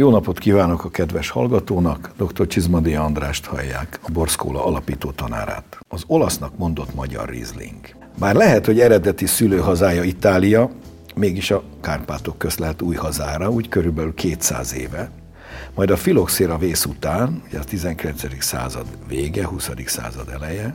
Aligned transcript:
Jó 0.00 0.10
napot 0.10 0.38
kívánok 0.38 0.84
a 0.84 0.90
kedves 0.90 1.30
hallgatónak, 1.30 2.10
dr. 2.16 2.46
Csizmadi 2.46 2.94
Andrást 2.94 3.46
hallják, 3.46 4.00
a 4.02 4.10
Borszkóla 4.10 4.64
alapító 4.64 5.10
tanárát. 5.10 5.78
Az 5.88 6.04
olasznak 6.06 6.58
mondott 6.58 6.94
magyar 6.94 7.28
Riesling. 7.28 7.80
Bár 8.18 8.34
lehet, 8.34 8.66
hogy 8.66 8.80
eredeti 8.80 9.26
szülőhazája 9.26 10.02
Itália, 10.02 10.70
mégis 11.14 11.50
a 11.50 11.62
Kárpátok 11.80 12.38
közt 12.38 12.58
lehet 12.58 12.82
új 12.82 12.94
hazára, 12.94 13.50
úgy 13.50 13.68
körülbelül 13.68 14.14
200 14.14 14.74
éve. 14.74 15.10
Majd 15.74 15.90
a 15.90 15.96
filoxéra 15.96 16.58
vész 16.58 16.84
után, 16.84 17.42
ugye 17.48 17.58
a 17.58 17.64
19. 17.64 18.42
század 18.42 18.86
vége, 19.08 19.46
20. 19.46 19.70
század 19.84 20.28
eleje, 20.28 20.74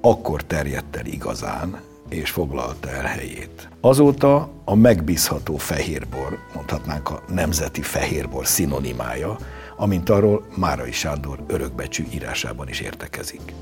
akkor 0.00 0.42
terjedt 0.42 0.96
el 0.96 1.06
igazán, 1.06 1.80
és 2.08 2.30
foglalta 2.30 2.90
el 2.90 3.04
helyét. 3.04 3.68
Azóta 3.80 4.48
a 4.64 4.74
megbízható 4.74 5.56
fehérbor, 5.56 6.38
mondhatnánk 6.54 7.10
a 7.10 7.22
nemzeti 7.28 7.82
fehérbor 7.82 8.46
szinonimája, 8.46 9.36
amint 9.76 10.08
arról 10.08 10.46
Márai 10.56 10.92
Sándor 10.92 11.38
örökbecsű 11.46 12.04
írásában 12.14 12.68
is 12.68 12.80
értekezik. 12.80 13.52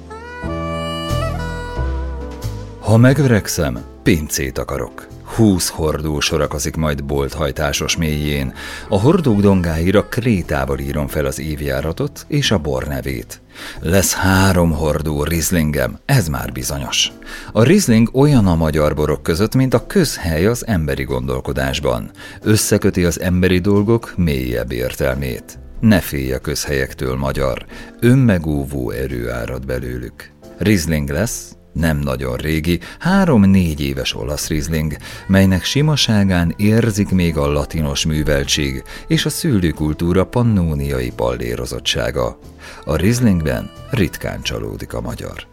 Ha 2.80 2.97
megöregszem, 2.97 3.84
pincét 4.02 4.59
akarok. 4.59 5.06
Húsz 5.36 5.68
hordó 5.68 6.20
sorakozik 6.20 6.77
majd 6.77 7.04
bolthajtásos 7.04 7.96
mélyén. 7.96 8.54
A 8.88 9.00
hordók 9.00 9.41
dongáira 9.41 10.05
krétával 10.05 10.78
írom 10.78 11.06
fel 11.06 11.27
az 11.27 11.41
évjáratot 11.41 12.24
és 12.28 12.50
a 12.50 12.58
bor 12.58 12.86
nevét. 12.86 13.41
Lesz 13.80 14.14
három 14.14 14.72
hordó 14.72 15.25
rizlingem, 15.25 15.98
ez 16.05 16.28
már 16.28 16.53
bizonyos. 16.53 17.12
A 17.53 17.62
rizling 17.62 18.08
olyan 18.12 18.47
a 18.47 18.55
magyar 18.55 18.94
borok 18.94 19.22
között, 19.22 19.55
mint 19.55 19.75
a 19.75 19.86
közhely 19.86 20.47
az 20.47 20.66
emberi 20.66 21.05
gondolkodásban. 21.05 22.10
Összeköti 22.42 23.05
az 23.05 23.20
emberi 23.20 23.58
dolgok 23.58 24.12
mélyebb 24.16 24.72
értelmét. 24.72 25.58
Ne 25.80 26.00
félj 26.00 26.33
a 26.33 26.38
közhelyektől, 26.38 27.16
magyar, 27.16 27.66
önmegóvó 28.00 28.91
erő 28.91 29.30
árad 29.30 29.66
belőlük. 29.66 30.30
Rizling 30.58 31.10
lesz, 31.10 31.56
nem 31.73 31.98
nagyon 31.98 32.37
régi, 32.37 32.81
három-négy 32.98 33.81
éves 33.81 34.15
olasz 34.15 34.48
rizling, 34.48 34.97
melynek 35.27 35.65
simaságán 35.65 36.55
érzik 36.56 37.11
még 37.11 37.37
a 37.37 37.53
latinos 37.53 38.06
műveltség 38.06 38.83
és 39.06 39.25
a 39.27 39.31
szülőkultúra 39.31 40.27
pannóniai 40.27 41.12
pallérozottsága. 41.17 42.39
A 42.84 42.97
rizlingben 42.97 43.70
ritkán 43.91 44.43
csalódik 44.43 44.93
a 44.93 45.00
magyar. 45.00 45.47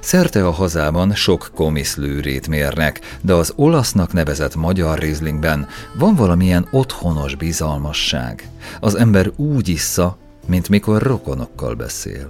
Szerte 0.00 0.46
a 0.46 0.50
hazában 0.50 1.14
sok 1.14 1.50
komiszlőrét 1.54 2.48
mérnek, 2.48 3.00
de 3.20 3.32
az 3.34 3.52
olasznak 3.56 4.12
nevezett 4.12 4.54
magyar 4.54 4.98
rizlingben 4.98 5.68
van 5.94 6.14
valamilyen 6.14 6.68
otthonos 6.70 7.34
bizalmasság. 7.34 8.48
Az 8.80 8.94
ember 8.94 9.30
úgy 9.36 9.68
issza, 9.68 10.18
mint 10.46 10.68
mikor 10.68 11.02
rokonokkal 11.02 11.74
beszél. 11.74 12.28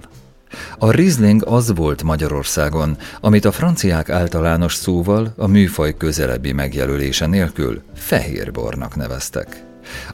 A 0.77 0.91
Riesling 0.91 1.45
az 1.45 1.75
volt 1.75 2.03
Magyarországon, 2.03 2.97
amit 3.21 3.45
a 3.45 3.51
franciák 3.51 4.09
általános 4.09 4.75
szóval 4.75 5.33
a 5.37 5.47
műfaj 5.47 5.97
közelebbi 5.97 6.51
megjelölése 6.51 7.25
nélkül 7.25 7.81
fehérbornak 7.95 8.95
neveztek. 8.95 9.63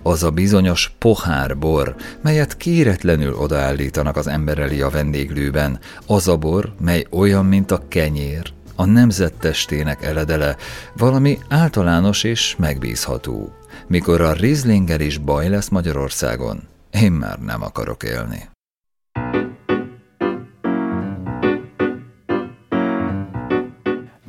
Az 0.02 0.24
a 0.24 0.30
bizonyos 0.30 0.92
pohárbor, 0.98 1.96
melyet 2.22 2.58
kéretlenül 2.58 3.34
odaállítanak 3.34 4.16
az 4.16 4.28
ember 4.28 4.58
elé 4.58 4.82
a 4.82 4.90
vendéglőben, 4.90 5.80
az 6.06 6.28
a 6.28 6.38
bor, 6.38 6.74
mely 6.80 7.06
olyan, 7.10 7.46
mint 7.46 7.72
a 7.72 7.82
kenyér, 7.88 8.52
a 8.76 8.86
nemzettestének 8.86 10.04
eledele, 10.04 10.56
valami 10.98 11.40
általános 11.50 12.24
és 12.24 12.56
megbízható. 12.58 13.54
Mikor 13.88 14.22
a 14.22 14.34
Rieslinger 14.34 15.02
is 15.02 15.18
baj 15.18 15.50
lesz 15.50 15.70
Magyarországon, 15.70 16.68
én 16.92 17.12
már 17.12 17.40
nem 17.40 17.64
akarok 17.64 18.04
élni. 18.04 18.50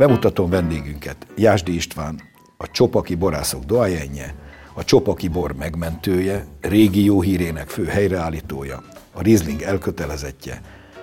Bemutatom 0.00 0.50
vendégünket, 0.50 1.26
Jásdi 1.36 1.74
István, 1.74 2.20
a 2.56 2.70
Csopaki 2.70 3.14
borászok 3.14 3.64
doajenje, 3.64 4.34
a 4.74 4.84
Csopaki 4.84 5.28
bor 5.28 5.52
megmentője, 5.52 6.46
régi 6.60 7.04
jó 7.04 7.20
hírének 7.20 7.68
fő 7.68 7.84
helyreállítója, 7.84 8.82
a 9.12 9.22
Riesling 9.22 9.62
elkötelezettje, 9.62 10.60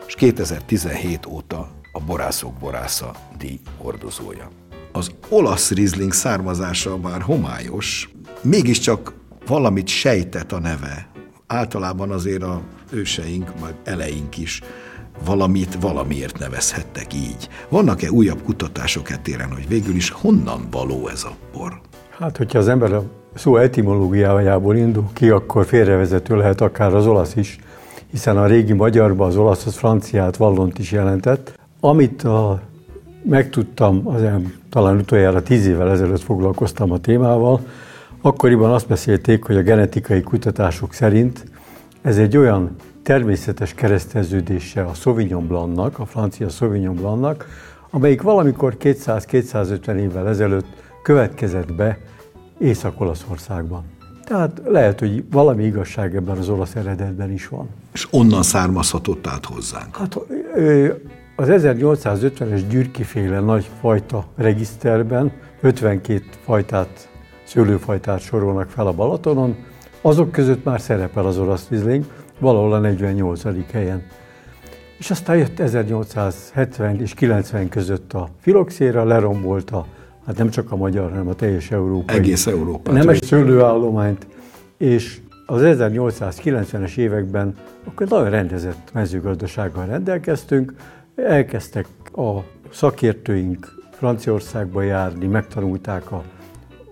és 0.08 0.16
2017 0.16 1.26
óta 1.26 1.72
a 1.92 2.00
borászok 2.00 2.54
borásza 2.54 3.16
díj 3.38 3.60
hordozója. 3.78 4.50
Az 4.92 5.12
olasz 5.30 5.72
Riesling 5.72 6.14
származása 6.14 6.98
bár 6.98 7.22
homályos, 7.22 8.10
mégiscsak 8.42 9.14
valamit 9.46 9.88
sejtett 9.88 10.52
a 10.52 10.60
neve. 10.60 11.08
Általában 11.48 12.12
azért 12.12 12.44
a 12.44 12.62
őseink, 12.92 13.60
vagy 13.60 13.76
eleink 13.84 14.38
is 14.38 14.62
valamit 15.26 15.78
valamiért 15.82 16.40
nevezhettek 16.40 17.14
így. 17.14 17.50
Vannak-e 17.70 18.12
újabb 18.12 18.42
kutatások 18.44 19.10
etéren, 19.10 19.52
hogy 19.52 19.68
végül 19.68 19.96
is 19.96 20.10
honnan 20.10 20.68
való 20.72 21.08
ez 21.08 21.24
a 21.24 21.32
bor? 21.54 21.80
Hát, 22.20 22.38
hogyha 22.38 22.60
az 22.60 22.68
ember 22.68 22.94
a 22.94 23.04
szó 23.34 23.58
etimológiájából 23.58 24.76
indul 24.76 25.06
ki, 25.14 25.30
akkor 25.30 25.66
félrevezető 25.66 26.36
lehet 26.36 26.62
akár 26.62 26.96
az 26.96 27.08
olasz 27.08 27.36
is, 27.36 27.60
hiszen 28.12 28.38
a 28.38 28.46
régi 28.46 28.74
magyarban 28.74 29.28
az 29.28 29.38
olasz 29.38 29.66
az 29.66 29.76
franciát, 29.76 30.38
vallont 30.38 30.80
is 30.80 30.92
jelentett. 30.92 31.60
Amit 31.80 32.24
a, 32.24 32.62
megtudtam, 33.24 34.08
az 34.08 34.22
talán 34.70 34.98
utoljára 34.98 35.44
tíz 35.44 35.68
évvel 35.68 35.92
ezelőtt 35.92 36.22
foglalkoztam 36.22 36.92
a 36.92 36.98
témával, 36.98 37.60
akkoriban 38.22 38.72
azt 38.72 38.88
beszélték, 38.88 39.44
hogy 39.44 39.58
a 39.58 39.62
genetikai 39.62 40.22
kutatások 40.22 40.94
szerint 40.94 41.46
ez 42.02 42.18
egy 42.18 42.38
olyan 42.38 42.76
természetes 43.08 43.74
kereszteződése 43.74 44.84
a 44.84 44.94
Sauvignon 44.94 45.48
Blancnak, 45.48 46.00
a 46.00 46.06
francia 46.06 46.50
Sauvignon 46.50 46.96
Blancnak, 46.96 47.48
amelyik 47.90 48.22
valamikor 48.22 48.78
200-250 48.80 49.96
évvel 49.96 50.28
ezelőtt 50.28 50.66
következett 51.04 51.74
be 51.74 51.98
Észak-Olaszországban. 52.60 53.84
Tehát 54.24 54.62
lehet, 54.66 55.00
hogy 55.00 55.24
valami 55.32 55.64
igazság 55.64 56.16
ebben 56.16 56.38
az 56.38 56.50
olasz 56.50 56.76
eredetben 56.76 57.32
is 57.32 57.48
van. 57.48 57.68
És 57.94 58.08
onnan 58.12 58.44
származhatott 58.44 59.28
át 59.28 59.46
hozzánk? 59.46 59.96
Hát 59.96 60.16
az 61.36 61.48
1850-es 61.52 62.62
gyürkiféle 62.70 63.40
nagy 63.40 63.70
fajta 63.80 64.26
regiszterben 64.36 65.32
52 65.62 66.24
fajtát, 66.44 67.10
szőlőfajtát 67.46 68.20
sorolnak 68.20 68.70
fel 68.70 68.88
a 68.88 68.94
Balatonon, 68.94 69.56
azok 70.02 70.32
között 70.32 70.64
már 70.64 70.82
szerepel 70.82 71.26
az 71.26 71.38
olasz 71.38 71.68
vizling, 71.68 72.06
valahol 72.40 72.74
a 72.74 72.80
48. 72.80 73.72
helyen. 73.72 74.04
És 74.98 75.12
aztán 75.12 75.38
jött 75.38 75.60
1870 75.60 77.02
és 77.02 77.14
90 77.14 77.70
között 77.70 78.14
a 78.14 78.30
filoxéra, 78.40 79.04
lerombolta, 79.04 79.86
hát 80.26 80.38
nem 80.38 80.50
csak 80.50 80.72
a 80.72 80.76
magyar, 80.76 81.10
hanem 81.10 81.28
a 81.28 81.34
teljes 81.34 81.72
Európa. 81.72 82.14
Egész 82.14 82.48
Európa. 82.48 82.92
Nemes 82.92 83.18
szőlőállományt, 83.18 84.28
és 84.78 85.20
az 85.46 85.62
1890-es 85.64 86.98
években 86.98 87.56
akkor 87.84 88.08
nagyon 88.08 88.30
rendezett 88.30 88.90
mezőgazdasággal 88.94 89.86
rendelkeztünk, 89.86 90.74
elkezdtek 91.16 91.88
a 92.16 92.44
szakértőink 92.70 93.68
Franciaországba 93.92 94.82
járni, 94.82 95.28
megtanulták 95.28 96.12
a 96.12 96.24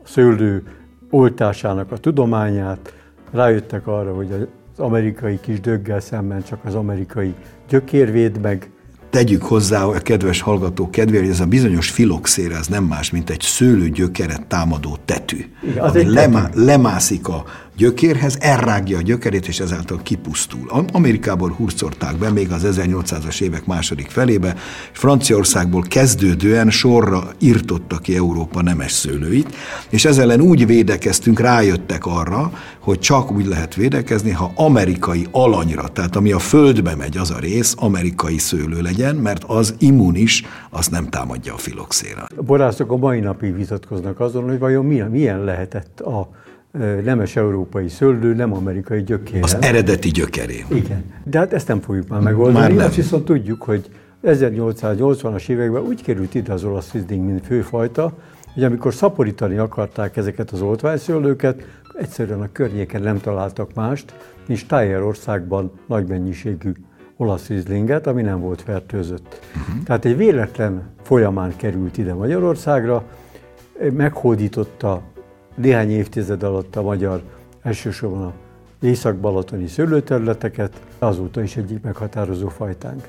szőlő 0.03 0.63
oltásának 1.09 1.91
a 1.91 1.97
tudományát, 1.97 2.93
rájöttek 3.31 3.87
arra, 3.87 4.13
hogy 4.13 4.47
az 4.77 4.83
amerikai 4.83 5.39
kis 5.41 5.59
döggel 5.59 5.99
szemben 5.99 6.43
csak 6.43 6.59
az 6.65 6.75
amerikai 6.75 7.33
gyökér 7.69 8.11
véd 8.11 8.41
meg. 8.41 8.69
Tegyük 9.09 9.41
hozzá 9.43 9.83
a 9.83 9.91
kedves 9.91 10.41
hallgató 10.41 10.89
kedvére, 10.89 11.21
hogy 11.23 11.31
ez 11.31 11.39
a 11.39 11.45
bizonyos 11.45 11.89
filoxér, 11.89 12.51
ez 12.51 12.67
nem 12.67 12.83
más, 12.83 13.11
mint 13.11 13.29
egy 13.29 13.41
szőlőgyökeret 13.41 14.45
támadó 14.47 14.97
tetű, 15.05 15.45
Igen, 15.63 15.83
ami 15.83 16.13
lemá- 16.13 16.55
lemászik 16.55 17.27
a 17.27 17.43
gyökérhez, 17.77 18.37
elrágja 18.39 18.97
a 18.97 19.01
gyökerét, 19.01 19.47
és 19.47 19.59
ezáltal 19.59 19.99
kipusztul. 20.03 20.85
Amerikából 20.91 21.49
hurcolták 21.49 22.17
be 22.17 22.29
még 22.29 22.51
az 22.51 22.67
1800-as 22.69 23.41
évek 23.41 23.65
második 23.65 24.09
felébe, 24.09 24.55
Franciaországból 24.91 25.81
kezdődően 25.81 26.69
sorra 26.69 27.23
írtotta 27.39 27.97
ki 27.97 28.15
Európa 28.15 28.61
nemes 28.61 28.91
szőlőit, 28.91 29.55
és 29.89 30.05
ezzel 30.05 30.23
ellen 30.25 30.41
úgy 30.41 30.65
védekeztünk, 30.65 31.39
rájöttek 31.39 32.05
arra, 32.05 32.51
hogy 32.79 32.99
csak 32.99 33.31
úgy 33.31 33.45
lehet 33.45 33.75
védekezni, 33.75 34.31
ha 34.31 34.51
amerikai 34.55 35.27
alanyra, 35.31 35.87
tehát 35.87 36.15
ami 36.15 36.31
a 36.31 36.39
földbe 36.39 36.95
megy 36.95 37.17
az 37.17 37.31
a 37.31 37.39
rész, 37.39 37.75
amerikai 37.77 38.37
szőlő 38.37 38.81
legyen, 38.81 39.15
mert 39.15 39.43
az 39.43 39.75
immunis, 39.77 40.43
azt 40.69 40.91
nem 40.91 41.09
támadja 41.09 41.53
a 41.53 41.57
filoxéra. 41.57 42.25
A 42.37 42.43
borászok 42.43 42.91
a 42.91 42.97
mai 42.97 43.19
napig 43.19 43.55
vitatkoznak 43.55 44.19
azon, 44.19 44.43
hogy 44.43 44.59
vajon 44.59 44.85
milyen, 44.85 45.09
milyen 45.09 45.43
lehetett 45.43 45.99
a 45.99 46.29
nemes 47.03 47.35
európai 47.35 47.87
szőlő, 47.87 48.33
nem 48.33 48.53
amerikai 48.53 49.03
gyökér. 49.03 49.43
Az 49.43 49.57
eredeti 49.61 50.09
gyökeré. 50.09 50.65
Igen. 50.69 51.03
De 51.23 51.37
hát 51.37 51.53
ezt 51.53 51.67
nem 51.67 51.79
fogjuk 51.79 52.07
már 52.07 52.21
megoldani. 52.21 52.59
Már 52.59 52.73
nem. 52.73 52.85
Azt 52.85 52.95
viszont 52.95 53.25
tudjuk, 53.25 53.61
hogy 53.61 53.89
1880-as 54.23 55.49
években 55.49 55.81
úgy 55.81 56.03
került 56.03 56.35
ide 56.35 56.53
az 56.53 56.63
olasz 56.63 56.91
rizding, 56.91 57.25
mint 57.25 57.45
főfajta, 57.45 58.13
hogy 58.53 58.63
amikor 58.63 58.93
szaporítani 58.93 59.57
akarták 59.57 60.17
ezeket 60.17 60.51
az 60.51 60.61
oltványszőlőket, 60.61 61.63
egyszerűen 61.99 62.41
a 62.41 62.51
környéken 62.51 63.01
nem 63.01 63.19
találtak 63.19 63.73
mást, 63.73 64.13
és 64.47 64.65
Tájerországban 64.65 65.71
nagy 65.87 66.07
mennyiségű 66.07 66.71
olasz 67.17 67.47
rizlinget, 67.47 68.07
ami 68.07 68.21
nem 68.21 68.39
volt 68.39 68.61
fertőzött. 68.61 69.39
Uh-huh. 69.55 69.83
Tehát 69.83 70.05
egy 70.05 70.17
véletlen 70.17 70.83
folyamán 71.03 71.55
került 71.55 71.97
ide 71.97 72.13
Magyarországra, 72.13 73.03
meghódította 73.93 75.01
néhány 75.55 75.91
évtized 75.91 76.43
alatt 76.43 76.75
a 76.75 76.81
magyar, 76.81 77.21
elsősorban 77.61 78.21
a 78.21 78.33
észak-balatoni 78.85 79.67
szőlőterületeket, 79.67 80.81
azóta 80.99 81.43
is 81.43 81.55
egyik 81.55 81.81
meghatározó 81.81 82.47
fajtánk. 82.47 83.07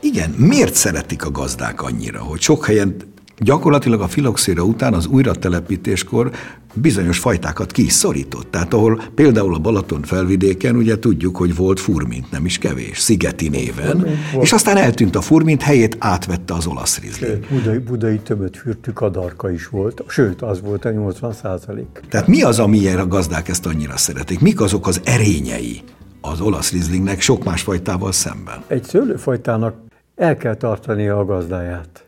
Igen, 0.00 0.30
miért 0.30 0.74
szeretik 0.74 1.24
a 1.24 1.30
gazdák 1.30 1.82
annyira, 1.82 2.22
hogy 2.22 2.40
sok 2.40 2.64
helyen 2.64 2.96
gyakorlatilag 3.38 4.00
a 4.00 4.08
filoxéra 4.08 4.62
után 4.62 4.94
az 4.94 5.06
újratelepítéskor 5.06 6.30
bizonyos 6.74 7.18
fajtákat 7.18 7.72
ki 7.72 7.84
is 7.84 7.92
szorított. 7.92 8.50
Tehát 8.50 8.74
ahol 8.74 9.02
például 9.14 9.54
a 9.54 9.58
Balaton 9.58 10.02
felvidéken 10.02 10.76
ugye 10.76 10.98
tudjuk, 10.98 11.36
hogy 11.36 11.56
volt 11.56 11.80
furmint, 11.80 12.30
nem 12.30 12.44
is 12.44 12.58
kevés, 12.58 12.98
Szigeti 12.98 13.48
néven, 13.48 14.06
és 14.40 14.52
aztán 14.52 14.76
eltűnt 14.76 15.16
a 15.16 15.20
furmint, 15.20 15.62
helyét 15.62 15.96
átvette 15.98 16.54
az 16.54 16.66
olasz 16.66 17.00
rizli. 17.00 17.38
Budai, 17.50 17.78
budai 17.78 18.18
tömött 18.18 18.56
fürtű 18.56 18.90
kadarka 18.90 19.50
is 19.50 19.68
volt, 19.68 20.02
sőt, 20.08 20.42
az 20.42 20.60
volt 20.60 20.84
a 20.84 20.90
80 20.90 21.32
százalék. 21.32 22.00
Tehát 22.10 22.26
mi 22.26 22.42
az, 22.42 22.58
amiért 22.58 22.98
a 22.98 23.06
gazdák 23.06 23.48
ezt 23.48 23.66
annyira 23.66 23.96
szeretik? 23.96 24.40
Mik 24.40 24.60
azok 24.60 24.86
az 24.86 25.00
erényei 25.04 25.82
az 26.20 26.40
olasz 26.40 26.72
rizlingnek 26.72 27.20
sok 27.20 27.44
más 27.44 27.62
fajtával 27.62 28.12
szemben? 28.12 28.62
Egy 28.66 28.84
szőlőfajtának 28.84 29.74
el 30.16 30.36
kell 30.36 30.54
tartania 30.54 31.18
a 31.18 31.24
gazdáját. 31.24 32.05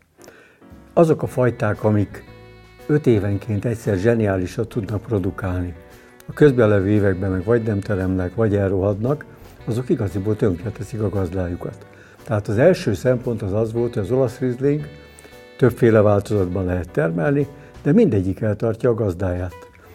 Azok 0.99 1.23
a 1.23 1.27
fajták, 1.27 1.85
amik 1.85 2.25
öt 2.87 3.07
évenként 3.07 3.65
egyszer 3.65 3.97
zseniálisat 3.97 4.69
tudnak 4.69 5.03
produkálni, 5.03 5.75
a 6.27 6.33
közben 6.33 6.69
levő 6.69 6.89
években 6.89 7.31
meg 7.31 7.45
vagy 7.45 7.63
nem 7.63 7.81
teremnek, 7.81 8.35
vagy 8.35 8.57
elrohadnak, 8.57 9.25
azok 9.65 9.89
igaziból 9.89 10.37
tönkreteszik 10.37 11.01
a 11.01 11.09
gazdájukat. 11.09 11.87
Tehát 12.25 12.49
az 12.49 12.59
első 12.59 12.95
szempont 12.95 13.43
az 13.43 13.53
az 13.53 13.73
volt, 13.73 13.95
hogy 13.95 14.03
az 14.03 14.11
olasz 14.11 14.39
rizling 14.39 14.81
többféle 15.57 16.01
változatban 16.01 16.65
lehet 16.65 16.91
termelni, 16.91 17.47
de 17.83 17.93
mindegyik 17.93 18.41
eltartja 18.41 18.91
a 18.91 18.95
gazdáját. 18.95 19.55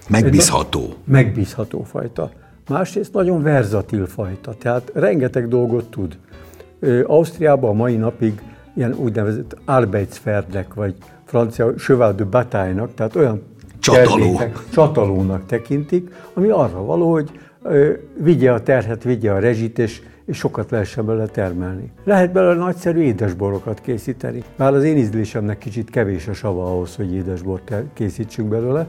Megbízható. 0.10 0.94
Megbízható 1.04 1.84
fajta. 1.84 2.32
Másrészt 2.68 3.14
nagyon 3.14 3.42
verzatil 3.42 4.06
fajta, 4.06 4.54
tehát 4.54 4.92
rengeteg 4.94 5.48
dolgot 5.48 5.90
tud. 5.90 6.18
Ausztriában 7.06 7.70
a 7.70 7.74
mai 7.74 7.96
napig 7.96 8.42
ilyen 8.74 8.94
úgynevezett 8.94 9.58
Arbeitsferdnek, 9.66 10.74
vagy 10.74 10.96
francia 11.26 11.74
cheval 11.74 12.14
de 12.14 12.24
bataille 12.24 12.88
tehát 12.96 13.16
olyan 13.16 13.42
Csataló. 13.80 14.40
csatalónak 14.72 15.46
tekintik, 15.46 16.16
ami 16.34 16.50
arra 16.50 16.84
való, 16.84 17.12
hogy 17.12 17.40
ö, 17.64 17.92
vigye 18.18 18.52
a 18.52 18.64
terhet, 18.64 19.04
vigye 19.04 19.32
a 19.32 19.40
rezsit, 19.40 19.80
és, 19.80 20.02
és 20.26 20.38
sokat 20.38 20.72
lehessen 20.72 21.06
belőle 21.06 21.26
termelni. 21.26 21.92
Lehet 22.04 22.32
belőle 22.32 22.56
nagyszerű 22.56 23.02
édesborokat 23.02 23.82
készíteni. 23.82 24.44
Már 24.56 24.74
az 24.74 24.84
én 24.84 24.98
ízlésemnek 24.98 25.58
kicsit 25.58 25.90
kevés 25.90 26.28
a 26.28 26.34
sava 26.34 26.66
ahhoz, 26.66 26.96
hogy 26.96 27.14
édesbort 27.14 27.74
készítsünk 27.94 28.50
belőle, 28.50 28.88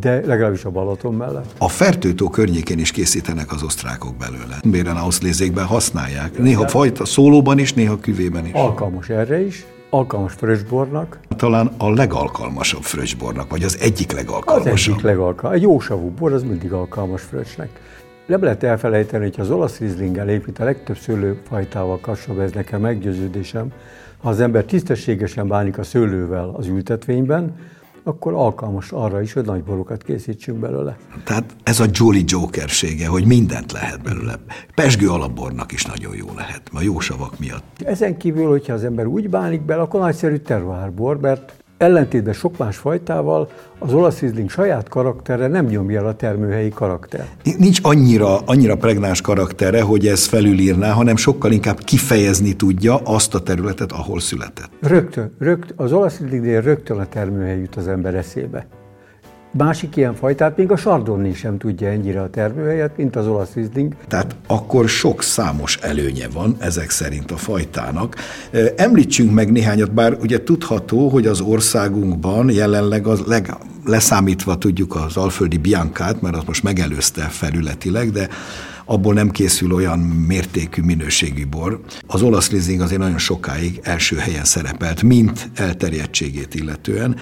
de 0.00 0.26
legalábbis 0.26 0.64
a 0.64 0.70
Balaton 0.70 1.14
mellett. 1.14 1.54
A 1.58 1.68
Fertőtó 1.68 2.28
környékén 2.28 2.78
is 2.78 2.90
készítenek 2.90 3.52
az 3.52 3.62
osztrákok 3.62 4.16
belőle. 4.16 4.60
Béren 4.64 4.96
Auszlézékben 4.96 5.64
használják. 5.64 6.38
Néha 6.38 6.68
fajta 6.68 7.04
szólóban 7.04 7.58
is, 7.58 7.74
néha 7.74 8.00
küvében 8.00 8.46
is. 8.46 8.52
Alkalmas 8.52 9.08
erre 9.08 9.40
is, 9.40 9.66
alkalmas 9.90 10.32
frösbornak. 10.32 11.20
Talán 11.36 11.70
a 11.78 11.90
legalkalmasabb 11.90 12.82
frösbornak, 12.82 13.50
vagy 13.50 13.62
az 13.62 13.78
egyik 13.80 14.12
legalkalmasabb. 14.12 14.72
Az 14.72 14.88
egyik 14.88 15.00
legalkalmasabb. 15.00 15.52
Egy 15.52 15.62
jósavú 15.62 16.10
bor 16.10 16.32
az 16.32 16.42
mindig 16.42 16.72
alkalmas 16.72 17.22
frösnek. 17.22 17.68
Nem 18.26 18.42
lehet 18.42 18.62
elfelejteni, 18.62 19.24
hogy 19.24 19.40
az 19.40 19.50
olasz 19.50 19.78
rizlinggel 19.78 20.28
épít 20.28 20.58
a 20.58 20.64
legtöbb 20.64 20.96
szőlőfajtával 20.96 22.00
kapcsolatban, 22.00 22.46
ez 22.46 22.52
nekem 22.52 22.80
meggyőződésem, 22.80 23.72
ha 24.22 24.28
az 24.28 24.40
ember 24.40 24.64
tisztességesen 24.64 25.48
bánik 25.48 25.78
a 25.78 25.82
szőlővel 25.82 26.48
az 26.56 26.66
ültetvényben, 26.66 27.54
akkor 28.06 28.34
alkalmas 28.34 28.92
arra 28.92 29.22
is, 29.22 29.32
hogy 29.32 29.44
nagy 29.44 29.62
borokat 29.62 30.02
készítsünk 30.02 30.58
belőle. 30.58 30.96
Tehát 31.24 31.56
ez 31.62 31.80
a 31.80 31.84
Jolly 31.92 32.24
Jokersége, 32.26 33.06
hogy 33.06 33.26
mindent 33.26 33.72
lehet 33.72 34.02
belőle. 34.02 34.34
Pesgő 34.74 35.08
alapbornak 35.08 35.72
is 35.72 35.84
nagyon 35.84 36.16
jó 36.16 36.26
lehet, 36.36 36.70
a 36.72 36.82
jó 36.82 36.98
savak 37.00 37.38
miatt. 37.38 37.82
Ezen 37.84 38.16
kívül, 38.16 38.48
hogyha 38.48 38.72
az 38.72 38.84
ember 38.84 39.06
úgy 39.06 39.28
bánik 39.28 39.60
bele, 39.60 39.82
akkor 39.82 40.00
nagyszerű 40.00 40.36
terroárbor, 40.36 41.20
mert 41.20 41.64
Ellentétben 41.78 42.32
sok 42.32 42.58
más 42.58 42.76
fajtával 42.76 43.48
az 43.78 43.94
olasz 43.94 44.20
rizling 44.20 44.50
saját 44.50 44.88
karaktere 44.88 45.46
nem 45.46 45.66
nyomja 45.66 46.00
el 46.00 46.06
a 46.06 46.14
termőhelyi 46.14 46.68
karakter. 46.68 47.26
Nincs 47.58 47.78
annyira, 47.82 48.38
annyira 48.38 48.76
pregnáns 48.76 49.20
karaktere, 49.20 49.82
hogy 49.82 50.06
ez 50.06 50.26
felülírná, 50.26 50.90
hanem 50.90 51.16
sokkal 51.16 51.52
inkább 51.52 51.78
kifejezni 51.78 52.52
tudja 52.52 52.96
azt 53.04 53.34
a 53.34 53.40
területet, 53.40 53.92
ahol 53.92 54.20
született. 54.20 54.70
Rögtön, 54.80 55.34
rögtön 55.38 55.76
az 55.76 55.92
olasz 55.92 56.20
rizlingnél 56.20 56.60
rögtön 56.60 56.98
a 56.98 57.06
termőhely 57.06 57.58
jut 57.58 57.76
az 57.76 57.88
ember 57.88 58.14
eszébe. 58.14 58.66
Másik 59.58 59.96
ilyen 59.96 60.14
fajtát 60.14 60.56
még 60.56 60.70
a 60.70 60.76
sardonni 60.76 61.34
sem 61.34 61.58
tudja 61.58 61.88
ennyire 61.88 62.20
a 62.20 62.30
termőhelyet, 62.30 62.96
mint 62.96 63.16
az 63.16 63.26
olasz 63.26 63.52
rizling. 63.52 63.94
Tehát 64.08 64.36
akkor 64.46 64.88
sok 64.88 65.22
számos 65.22 65.76
előnye 65.76 66.28
van 66.28 66.56
ezek 66.58 66.90
szerint 66.90 67.30
a 67.30 67.36
fajtának. 67.36 68.16
Említsünk 68.76 69.32
meg 69.32 69.52
néhányat, 69.52 69.92
bár 69.92 70.16
ugye 70.20 70.42
tudható, 70.42 71.08
hogy 71.08 71.26
az 71.26 71.40
országunkban 71.40 72.50
jelenleg 72.50 73.06
az 73.06 73.22
leg, 73.26 73.54
leszámítva 73.84 74.58
tudjuk 74.58 74.96
az 74.96 75.16
alföldi 75.16 75.56
biankát, 75.56 76.20
mert 76.20 76.36
az 76.36 76.44
most 76.46 76.62
megelőzte 76.62 77.22
felületileg, 77.22 78.10
de 78.10 78.28
abból 78.84 79.14
nem 79.14 79.30
készül 79.30 79.72
olyan 79.72 79.98
mértékű 79.98 80.82
minőségű 80.82 81.46
bor. 81.46 81.80
Az 82.06 82.22
olasz 82.22 82.50
rizling 82.50 82.80
azért 82.80 83.00
nagyon 83.00 83.18
sokáig 83.18 83.80
első 83.82 84.16
helyen 84.16 84.44
szerepelt, 84.44 85.02
mint 85.02 85.50
elterjedtségét 85.54 86.54
illetően. 86.54 87.16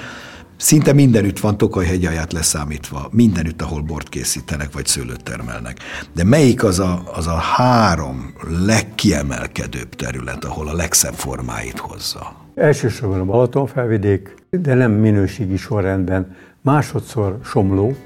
Szinte 0.57 0.93
mindenütt 0.93 1.39
van 1.39 1.57
Tokaj-hegyalját 1.57 2.33
leszámítva, 2.33 3.09
mindenütt, 3.11 3.63
ahol 3.63 3.83
bort 3.83 4.09
készítenek, 4.09 4.73
vagy 4.73 4.87
szőlőt 4.87 5.23
termelnek. 5.23 5.79
De 6.13 6.25
melyik 6.25 6.65
az 6.65 6.79
a, 6.79 7.03
az 7.15 7.27
a 7.27 7.35
három 7.35 8.35
legkiemelkedőbb 8.67 9.89
terület, 9.89 10.45
ahol 10.45 10.69
a 10.69 10.75
legszebb 10.75 11.13
formáit 11.13 11.79
hozza? 11.79 12.37
Elsősorban 12.55 13.21
a 13.21 13.25
Balaton 13.25 13.67
felvidék, 13.67 14.35
de 14.51 14.75
nem 14.75 14.93
minőségi 14.93 15.57
sorrendben. 15.57 16.37
Másodszor 16.61 17.39
Somló, 17.45 17.97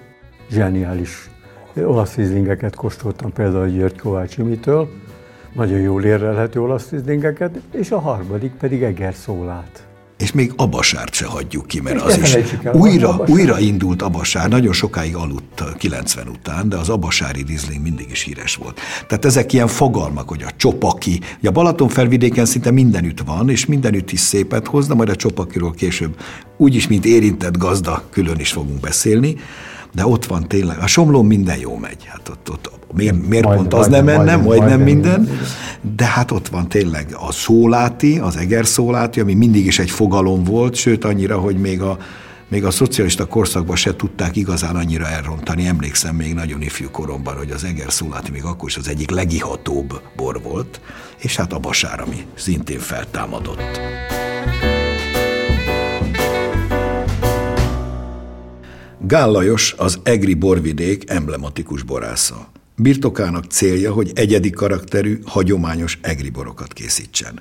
zseniális 0.51 1.31
olasz 1.75 2.15
rizlingeket 2.15 2.75
kóstoltam 2.75 3.33
például 3.33 3.69
György 3.69 3.99
Kovács 3.99 4.37
nagyon 5.55 5.81
jól 5.81 6.05
érrelhető 6.05 6.61
olasz 6.61 6.91
rizlingeket, 6.91 7.61
és 7.73 7.91
a 7.91 7.99
harmadik 7.99 8.53
pedig 8.53 8.83
Eger 8.83 9.15
Szólát 9.15 9.88
és 10.19 10.33
még 10.33 10.53
Abasárt 10.57 11.15
se 11.15 11.27
hagyjuk 11.27 11.67
ki, 11.67 11.81
mert 11.81 12.01
az 12.01 12.19
is 12.23 12.37
újra, 12.73 13.25
újra 13.27 13.59
indult 13.59 14.03
Abasár, 14.03 14.49
nagyon 14.49 14.73
sokáig 14.73 15.15
aludt 15.15 15.63
90 15.79 16.29
után, 16.29 16.69
de 16.69 16.77
az 16.77 16.89
Abasári 16.89 17.45
Rizling 17.49 17.83
mindig 17.83 18.11
is 18.11 18.23
híres 18.23 18.55
volt. 18.55 18.81
Tehát 19.07 19.25
ezek 19.25 19.53
ilyen 19.53 19.67
fogalmak, 19.67 20.29
hogy 20.29 20.43
a 20.43 20.51
csopaki, 20.57 21.21
a 21.43 21.51
Balaton 21.51 21.89
felvidéken 21.89 22.45
szinte 22.45 22.71
mindenütt 22.71 23.21
van, 23.21 23.51
és 23.51 23.67
mindenütt 23.67 24.13
is 24.13 24.21
szépet 24.21 24.67
hozna, 24.67 24.95
majd 24.95 25.09
a 25.09 25.17
csopakiról 25.17 25.73
később 25.73 26.17
úgyis, 26.57 26.89
mint 26.89 27.05
érintett 27.05 27.57
gazda, 27.57 28.05
külön 28.11 28.39
is 28.39 28.53
fogunk 28.53 28.81
beszélni, 28.81 29.37
de 29.95 30.07
ott 30.07 30.25
van 30.25 30.49
tényleg, 30.49 30.79
a 30.79 30.87
Somlón 30.87 31.27
minden 31.27 31.59
jó 31.59 31.77
megy, 31.77 32.05
hát 32.05 32.29
ott, 32.29 32.51
ott 32.51 32.79
miért, 32.93 33.29
miért 33.29 33.45
majd, 33.45 33.59
pont 33.59 33.75
az 33.75 33.87
nem 33.87 34.05
menne, 34.05 34.17
majdnem, 34.17 34.43
majdnem 34.43 34.81
minden, 34.81 35.21
minden, 35.21 35.41
de 35.97 36.05
hát 36.05 36.31
ott 36.31 36.49
van 36.49 36.69
tényleg 36.69 37.15
a 37.29 37.33
szóláti, 37.33 38.19
az 38.19 38.37
eger 38.37 38.67
szóláti, 38.67 39.21
ami 39.21 39.35
mindig 39.35 39.67
is 39.67 39.79
egy 39.79 39.91
fogalom 39.91 40.45
volt, 40.45 40.75
sőt 40.75 41.05
annyira, 41.05 41.39
hogy 41.39 41.57
még 41.57 41.83
a, 41.83 41.99
még 42.49 42.65
a 42.65 42.71
szocialista 42.71 43.27
korszakban 43.27 43.77
se 43.77 43.97
tudták 43.97 44.37
igazán 44.37 44.77
annyira 44.77 45.09
elrontani. 45.09 45.67
Emlékszem 45.67 46.15
még 46.15 46.35
nagyon 46.35 46.63
ifjú 46.63 46.91
koromban, 46.91 47.37
hogy 47.37 47.51
az 47.51 47.65
eger 47.65 47.93
szóláti 47.93 48.31
még 48.31 48.45
akkor 48.45 48.69
is 48.69 48.77
az 48.77 48.89
egyik 48.89 49.11
legihatóbb 49.11 50.01
bor 50.17 50.43
volt, 50.43 50.81
és 51.19 51.37
hát 51.37 51.53
a 51.53 51.59
basár, 51.59 52.01
ami 52.01 52.27
szintén 52.35 52.79
feltámadott. 52.79 53.81
Gál 59.09 59.31
Lajos 59.31 59.75
az 59.77 59.99
Egri 60.03 60.35
borvidék 60.35 61.11
emblematikus 61.11 61.83
borásza. 61.83 62.51
Birtokának 62.77 63.45
célja, 63.45 63.93
hogy 63.93 64.11
egyedi 64.15 64.51
karakterű, 64.51 65.19
hagyományos 65.25 65.99
egri 66.03 66.31
borokat 66.31 66.73
készítsen. 66.73 67.41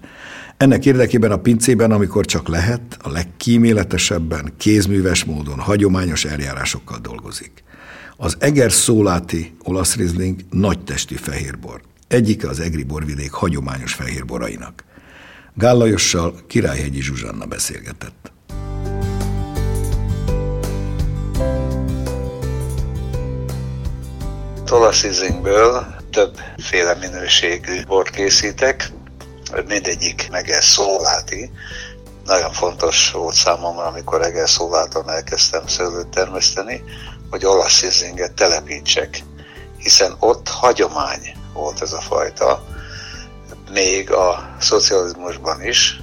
Ennek 0.57 0.85
érdekében 0.85 1.31
a 1.31 1.37
pincében, 1.37 1.91
amikor 1.91 2.25
csak 2.25 2.47
lehet, 2.47 2.97
a 3.01 3.09
legkíméletesebben, 3.09 4.53
kézműves 4.57 5.23
módon, 5.23 5.59
hagyományos 5.59 6.25
eljárásokkal 6.25 6.99
dolgozik. 7.01 7.63
Az 8.17 8.35
Eger 8.39 8.71
Szóláti 8.71 9.55
olasz 9.63 9.95
rizling 9.95 10.39
nagy 10.51 10.83
testű 10.83 11.15
fehérbor. 11.15 11.81
Egyike 12.07 12.47
az 12.47 12.59
Egri 12.59 12.83
borvidék 12.83 13.31
hagyományos 13.31 13.93
fehérborainak. 13.93 14.83
Gállajossal 15.53 16.35
Királyhegyi 16.47 17.01
Zsuzsanna 17.01 17.45
beszélgetett. 17.45 18.31
Tolaszízingből 24.67 25.85
többféle 26.11 26.95
minőségű 26.95 27.83
bort 27.85 28.09
készítek, 28.09 28.91
mindegyik 29.67 30.27
meg 30.31 30.47
szóláti. 30.47 31.51
Nagyon 32.25 32.51
fontos 32.51 33.11
volt 33.11 33.33
számomra, 33.33 33.83
amikor 33.83 34.21
egész 34.21 34.49
szóláton 34.49 35.09
elkezdtem 35.09 35.67
szőlőt 35.67 36.07
termeszteni, 36.07 36.83
hogy 37.29 37.45
olasz 37.45 37.73
szizinget 37.73 38.33
telepítsek, 38.33 39.23
hiszen 39.77 40.15
ott 40.19 40.47
hagyomány 40.47 41.35
volt 41.53 41.81
ez 41.81 41.91
a 41.93 42.01
fajta, 42.01 42.63
még 43.71 44.11
a 44.11 44.55
szocializmusban 44.59 45.63
is, 45.63 46.01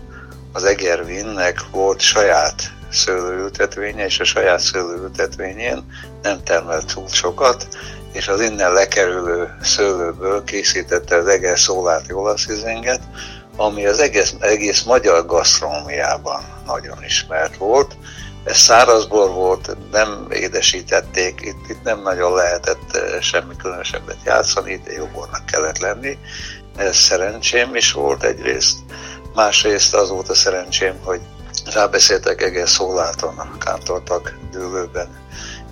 az 0.53 0.65
Egervinnek 0.65 1.61
volt 1.71 2.01
saját 2.01 2.73
szőlőültetvénye, 2.91 4.05
és 4.05 4.21
a 4.21 4.25
saját 4.25 4.61
szőlőültetvényén 4.61 5.85
nem 6.23 6.43
termelt 6.43 6.95
túl 6.95 7.09
sokat, 7.09 7.69
és 8.15 8.29
az 8.29 8.41
innen 8.41 8.73
lekerülő 8.73 9.57
szőlőből 9.63 10.45
készítette 10.45 11.17
az 11.17 11.27
egész 11.27 11.61
szóláti 11.61 12.13
olaszizinget, 12.13 13.01
ami 13.57 13.87
az 13.87 13.99
egész, 13.99 14.35
egész 14.41 14.83
magyar 14.83 15.27
gasztronómiában 15.27 16.43
nagyon 16.67 17.05
ismert 17.05 17.57
volt. 17.57 17.97
Ez 18.45 18.57
szárazbor 18.57 19.31
volt, 19.31 19.77
nem 19.91 20.27
édesítették, 20.31 21.41
itt, 21.41 21.69
itt 21.69 21.83
nem 21.83 22.03
nagyon 22.03 22.35
lehetett 22.35 22.97
eh, 22.97 23.21
semmi 23.21 23.57
különösebbet 23.57 24.17
játszani, 24.25 24.73
itt 24.73 24.93
jobbornak 24.97 25.47
kellett 25.47 25.79
lenni. 25.79 26.19
Ez 26.77 26.97
szerencsém 26.97 27.75
is 27.75 27.93
volt 27.93 28.23
egyrészt. 28.23 28.79
Másrészt 29.35 29.95
az 29.95 30.09
volt 30.09 30.29
a 30.29 30.35
szerencsém, 30.35 30.95
hogy 31.05 31.21
rábeszéltek 31.73 32.43
egész 32.43 32.71
szóláton 32.71 33.39
a 33.39 33.59
kántortak 33.59 34.35
dőlőben 34.51 35.24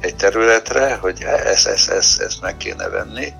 egy 0.02 0.16
területre, 0.16 0.94
hogy 0.94 1.22
ezt, 1.44 1.66
ezt, 1.66 1.90
ezt, 1.90 2.20
ezt 2.20 2.40
meg 2.40 2.56
kéne 2.56 2.88
venni, 2.88 3.32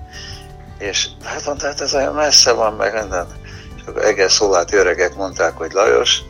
és 0.77 1.07
hát 1.23 1.45
mondta, 1.45 1.65
hát 1.65 1.81
ez 1.81 1.93
olyan 1.93 2.13
messze 2.13 2.51
van, 2.51 2.73
meg 2.73 2.93
minden. 2.93 3.27
És 3.75 3.81
akkor 3.85 4.05
egész 4.05 4.33
szóláti 4.33 4.75
öregek 4.75 5.15
mondták, 5.15 5.57
hogy 5.57 5.71
Lajos, 5.71 6.21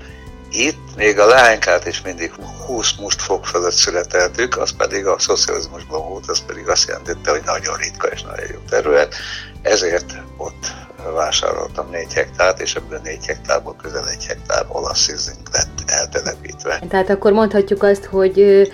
itt 0.52 0.96
még 0.96 1.20
a 1.20 1.26
leánykát 1.26 1.88
is 1.88 2.02
mindig 2.02 2.34
20 2.66 2.96
mustfok 3.00 3.46
fölött 3.46 3.74
születeltük, 3.74 4.58
az 4.58 4.76
pedig 4.78 5.06
a 5.06 5.20
szocializmusban 5.20 6.10
volt, 6.10 6.30
az 6.30 6.46
pedig 6.46 6.70
azt 6.70 6.88
jelentette, 6.88 7.32
hogy 7.32 7.42
nagyon 7.46 7.78
ritka 7.78 8.08
és 8.08 8.22
nagyon 8.22 8.46
jó 8.54 8.60
terület, 8.70 9.16
ezért 9.62 10.14
ott 10.38 10.74
vásároltam 11.14 11.90
4 11.90 12.14
hektárt, 12.14 12.62
és 12.62 12.76
ebből 12.76 13.00
4 13.04 13.26
hektárból 13.26 13.76
közel 13.82 14.10
egy 14.10 14.26
hektár 14.26 14.66
olasz 14.68 15.32
lett 15.52 15.84
eltelepítve. 15.86 16.82
Tehát 16.90 17.10
akkor 17.10 17.32
mondhatjuk 17.32 17.84
azt, 17.84 18.06
hogy 18.06 18.68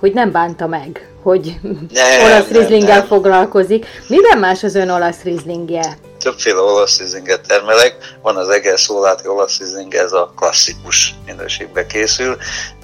hogy 0.00 0.12
nem 0.12 0.30
bánta 0.30 0.66
meg, 0.66 1.08
hogy 1.22 1.58
nem, 1.90 2.20
olasz 2.24 2.48
rizlinggel 2.48 3.06
foglalkozik. 3.06 3.86
Miben 4.08 4.38
más 4.38 4.62
az 4.62 4.74
ön 4.74 4.90
olasz 4.90 5.22
rizlingje? 5.22 5.98
Többféle 6.18 6.60
olasz 6.60 6.98
rizlinget 6.98 7.46
termelek. 7.46 7.96
Van 8.22 8.36
az 8.36 8.48
egész 8.48 8.80
szóláti 8.80 9.28
olasz 9.28 9.58
rizling, 9.58 9.94
ez 9.94 10.12
a 10.12 10.32
klasszikus 10.36 11.14
minőségbe 11.26 11.86
készül, 11.86 12.36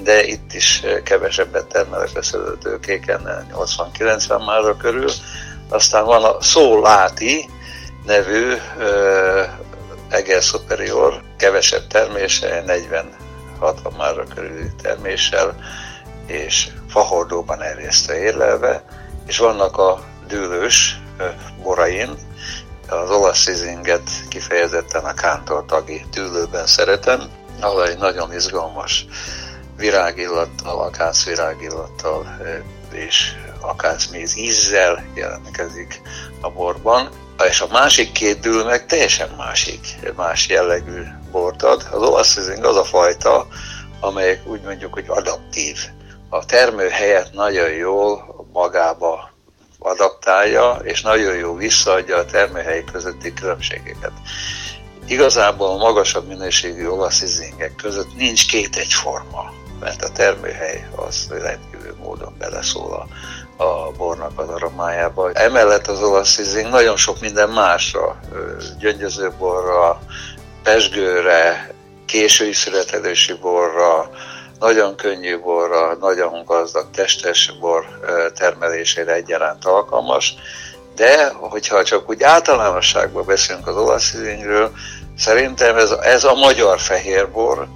de 0.03 0.25
itt 0.25 0.53
is 0.53 0.83
kevesebbet 1.05 1.67
termelek 1.67 2.11
a 2.15 2.23
szőlőtőkéken, 2.23 3.47
80-90 3.99 4.45
mára 4.47 4.77
körül. 4.77 5.11
Aztán 5.69 6.05
van 6.05 6.25
a 6.25 6.43
szóláti, 6.43 7.49
nevű 8.07 8.53
Egel 10.09 10.41
Superior, 10.41 11.23
kevesebb 11.37 11.87
termése, 11.87 12.65
40-60 13.61 13.97
mára 13.97 14.25
körüli 14.35 14.71
terméssel, 14.83 15.57
és 16.27 16.69
fahordóban 16.89 17.63
erjesztve 17.63 18.19
érlelve, 18.19 18.85
és 19.27 19.39
vannak 19.39 19.77
a 19.77 20.05
dűlős 20.27 21.01
borain, 21.63 22.11
az 22.89 23.11
olasz 23.11 23.39
szizinget 23.39 24.11
kifejezetten 24.29 25.05
a 25.05 25.15
kántor 25.15 25.65
tagi 25.65 26.05
dűlőben 26.11 26.67
szeretem, 26.67 27.21
ahol 27.61 27.89
egy 27.89 27.99
nagyon 27.99 28.33
izgalmas 28.33 29.07
virágillattal, 29.77 30.79
akácvirágillattal 30.79 32.37
és 32.93 33.33
akácméz 33.61 34.37
ízzel 34.37 35.05
jelentkezik 35.15 36.01
a 36.41 36.51
borban 36.51 37.09
és 37.45 37.61
a 37.61 37.67
másik 37.73 38.13
két 38.13 38.41
dől 38.41 38.65
meg 38.65 38.87
teljesen 38.87 39.29
másik, 39.37 39.81
más 40.17 40.49
jellegű 40.49 41.03
bort 41.31 41.63
ad. 41.63 41.87
Az 41.93 42.03
olasz 42.03 42.37
az 42.37 42.77
a 42.77 42.85
fajta, 42.85 43.47
amelyek 44.01 44.47
úgy 44.47 44.61
mondjuk, 44.61 44.93
hogy 44.93 45.05
adaptív. 45.09 45.79
A 46.29 46.45
termő 46.45 46.89
helyet 46.89 47.33
nagyon 47.33 47.71
jól 47.71 48.47
magába 48.53 49.31
adaptálja, 49.79 50.79
és 50.83 51.03
nagyon 51.03 51.37
jó 51.37 51.55
visszaadja 51.55 52.17
a 52.17 52.25
termőhely 52.25 52.85
közötti 52.93 53.33
különbségeket. 53.33 54.13
Igazából 55.07 55.69
a 55.69 55.77
magasabb 55.77 56.27
minőségű 56.27 56.87
olasz 56.87 57.23
izingek 57.23 57.75
között 57.75 58.17
nincs 58.17 58.47
két 58.47 58.77
egyforma, 58.77 59.53
mert 59.81 60.03
a 60.03 60.13
termőhely 60.13 60.89
az 60.97 61.29
rendkívül 61.31 61.97
módon 61.99 62.35
beleszól 62.39 62.93
a 62.93 63.07
a 63.57 63.91
bornak 63.97 64.39
az 64.41 64.49
aromájába. 64.49 65.33
Emellett 65.33 65.87
az 65.87 66.03
olasz 66.03 66.39
ízing 66.39 66.69
nagyon 66.69 66.97
sok 66.97 67.21
minden 67.21 67.49
másra, 67.49 68.21
gyöngyözőborra, 68.79 70.01
pesgőre, 70.63 71.71
késői 72.07 72.53
születelősi 72.53 73.33
borra, 73.33 74.11
nagyon 74.59 74.97
könnyű 74.97 75.41
borra, 75.41 75.95
nagyon 76.01 76.45
gazdag 76.45 76.91
testes 76.91 77.53
bor 77.61 77.85
termelésére 78.35 79.13
egyaránt 79.13 79.65
alkalmas, 79.65 80.35
de 80.97 81.29
hogyha 81.29 81.85
csak 81.85 82.11
úgy 82.11 82.23
általánosságban 82.23 83.27
beszélünk 83.27 83.67
az 83.67 83.77
olasz 83.77 84.15
ízingről, 84.15 84.73
szerintem 85.17 85.77
ez, 85.77 85.91
ez 85.91 86.25
a 86.25 86.35
magyar 86.35 86.81
fehérbor, 86.81 87.67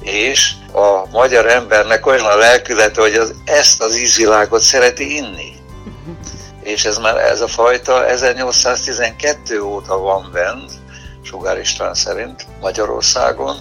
és 0.00 0.52
a 0.72 1.08
magyar 1.10 1.46
embernek 1.46 2.06
olyan 2.06 2.24
a 2.24 2.36
lelkülete, 2.36 3.00
hogy 3.00 3.14
az, 3.14 3.34
ezt 3.44 3.82
az 3.82 3.98
ízvilágot 3.98 4.60
szereti 4.60 5.16
inni. 5.16 5.52
És 6.62 6.84
ez 6.84 6.98
már 6.98 7.16
ez 7.16 7.40
a 7.40 7.48
fajta 7.48 8.06
1812 8.06 9.62
óta 9.62 9.98
van 9.98 10.30
bent, 10.32 10.70
Sugár 11.22 11.58
István 11.58 11.94
szerint 11.94 12.46
Magyarországon, 12.60 13.56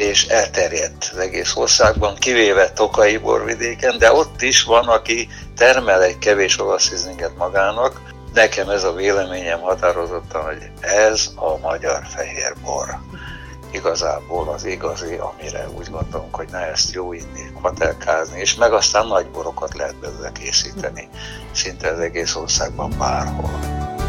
és 0.00 0.24
elterjedt 0.24 1.10
az 1.12 1.18
egész 1.18 1.56
országban, 1.56 2.14
kivéve 2.14 2.70
Tokai 2.70 3.16
borvidéken, 3.16 3.98
de 3.98 4.12
ott 4.12 4.42
is 4.42 4.62
van, 4.62 4.88
aki 4.88 5.28
termel 5.56 6.02
egy 6.02 6.18
kevés 6.18 6.60
olasz 6.60 7.06
magának. 7.36 8.00
Nekem 8.34 8.68
ez 8.68 8.84
a 8.84 8.92
véleményem 8.92 9.60
határozottan, 9.60 10.42
hogy 10.42 10.70
ez 10.80 11.30
a 11.34 11.58
magyar 11.58 12.02
fehér 12.14 12.54
bor 12.64 12.98
igazából 13.72 14.48
az 14.48 14.64
igazi, 14.64 15.14
amire 15.14 15.68
úgy 15.78 15.90
gondolunk, 15.90 16.34
hogy 16.34 16.48
ne 16.50 16.58
ezt 16.58 16.92
jó 16.92 17.12
inni, 17.12 17.52
patelkázni, 17.62 18.40
és 18.40 18.54
meg 18.54 18.72
aztán 18.72 19.06
nagy 19.06 19.26
borokat 19.26 19.74
lehet 19.74 19.96
belőle 19.96 20.32
készíteni, 20.32 21.08
szinte 21.52 21.88
az 21.88 21.98
egész 21.98 22.34
országban 22.34 22.94
bárhol. 22.98 23.99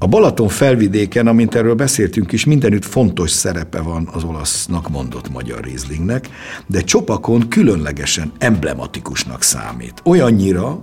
A 0.00 0.06
Balaton 0.06 0.48
felvidéken, 0.48 1.26
amint 1.26 1.54
erről 1.54 1.74
beszéltünk 1.74 2.32
is, 2.32 2.44
mindenütt 2.44 2.84
fontos 2.84 3.30
szerepe 3.30 3.80
van 3.80 4.08
az 4.12 4.24
olasznak 4.24 4.88
mondott 4.88 5.30
magyar 5.30 5.64
rizlingnek, 5.64 6.28
de 6.66 6.80
Csopakon 6.80 7.48
különlegesen 7.48 8.32
emblematikusnak 8.38 9.42
számít. 9.42 10.00
Olyannyira, 10.04 10.78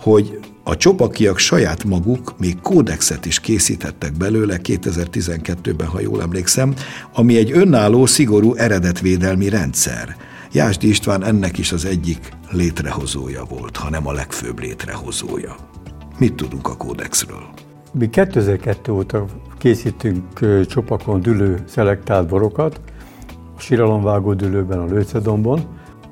hogy 0.00 0.38
a 0.64 0.76
csopakiak 0.76 1.38
saját 1.38 1.84
maguk 1.84 2.38
még 2.38 2.60
kódexet 2.60 3.26
is 3.26 3.40
készítettek 3.40 4.12
belőle 4.12 4.58
2012-ben, 4.62 5.86
ha 5.86 6.00
jól 6.00 6.22
emlékszem, 6.22 6.74
ami 7.12 7.36
egy 7.36 7.52
önálló, 7.52 8.06
szigorú 8.06 8.54
eredetvédelmi 8.54 9.48
rendszer. 9.48 10.16
Jásdi 10.52 10.88
István 10.88 11.24
ennek 11.24 11.58
is 11.58 11.72
az 11.72 11.84
egyik 11.84 12.28
létrehozója 12.50 13.44
volt, 13.44 13.76
hanem 13.76 14.06
a 14.06 14.12
legfőbb 14.12 14.60
létrehozója. 14.60 15.56
Mit 16.18 16.34
tudunk 16.34 16.68
a 16.68 16.76
kódexről? 16.76 17.44
Mi 17.98 18.10
2002 18.10 18.88
óta 18.92 19.24
készítünk 19.58 20.22
csopakon 20.66 21.20
dülő 21.20 21.62
szelektált 21.66 22.28
borokat, 22.28 22.80
a 23.56 23.60
síralomvágó 23.60 24.32
dülőben, 24.32 24.78
a 24.78 24.84
Lőcedombon. 24.84 25.60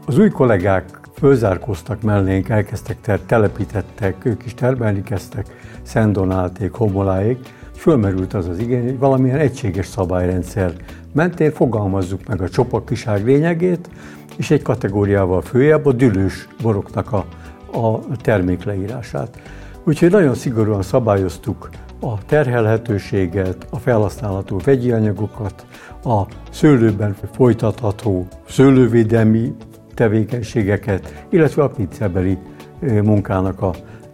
Az 0.06 0.18
új 0.18 0.28
kollégák 0.28 1.00
fölzárkóztak 1.14 2.02
mellénk, 2.02 2.48
elkezdtek, 2.48 3.00
ter, 3.00 3.20
telepítettek, 3.20 4.24
ők 4.24 4.44
is 4.44 4.54
termelni 4.54 5.02
kezdtek, 5.02 5.46
Szendonáték, 5.82 6.72
Homoláék, 6.72 7.38
fölmerült 7.76 8.34
az 8.34 8.48
az 8.48 8.58
igény, 8.58 8.82
hogy 8.82 8.98
valamilyen 8.98 9.38
egységes 9.38 9.86
szabályrendszer 9.86 10.72
mentén 11.12 11.52
fogalmazzuk 11.52 12.26
meg 12.28 12.40
a 12.40 12.48
csopakiság 12.48 13.24
lényegét, 13.24 13.88
és 14.36 14.50
egy 14.50 14.62
kategóriával 14.62 15.40
följebb 15.40 15.86
a 15.86 15.92
dülős 15.92 16.48
boroknak 16.62 17.12
a, 17.12 17.26
a 17.78 18.16
termék 18.16 18.64
leírását. 18.64 19.38
Úgyhogy 19.84 20.10
nagyon 20.10 20.34
szigorúan 20.34 20.82
szabályoztuk 20.82 21.68
a 22.00 22.24
terhelhetőséget, 22.24 23.66
a 23.70 23.78
felhasználható 23.78 24.60
vegyi 24.64 24.92
anyagokat, 24.92 25.66
a 26.04 26.22
szőlőben 26.50 27.16
folytatható 27.32 28.26
szőlővédelmi 28.48 29.54
tevékenységeket, 29.94 31.26
illetve 31.28 31.62
a 31.62 31.68
pizzabeli 31.68 32.38
munkának 32.80 33.62
a 33.62 33.70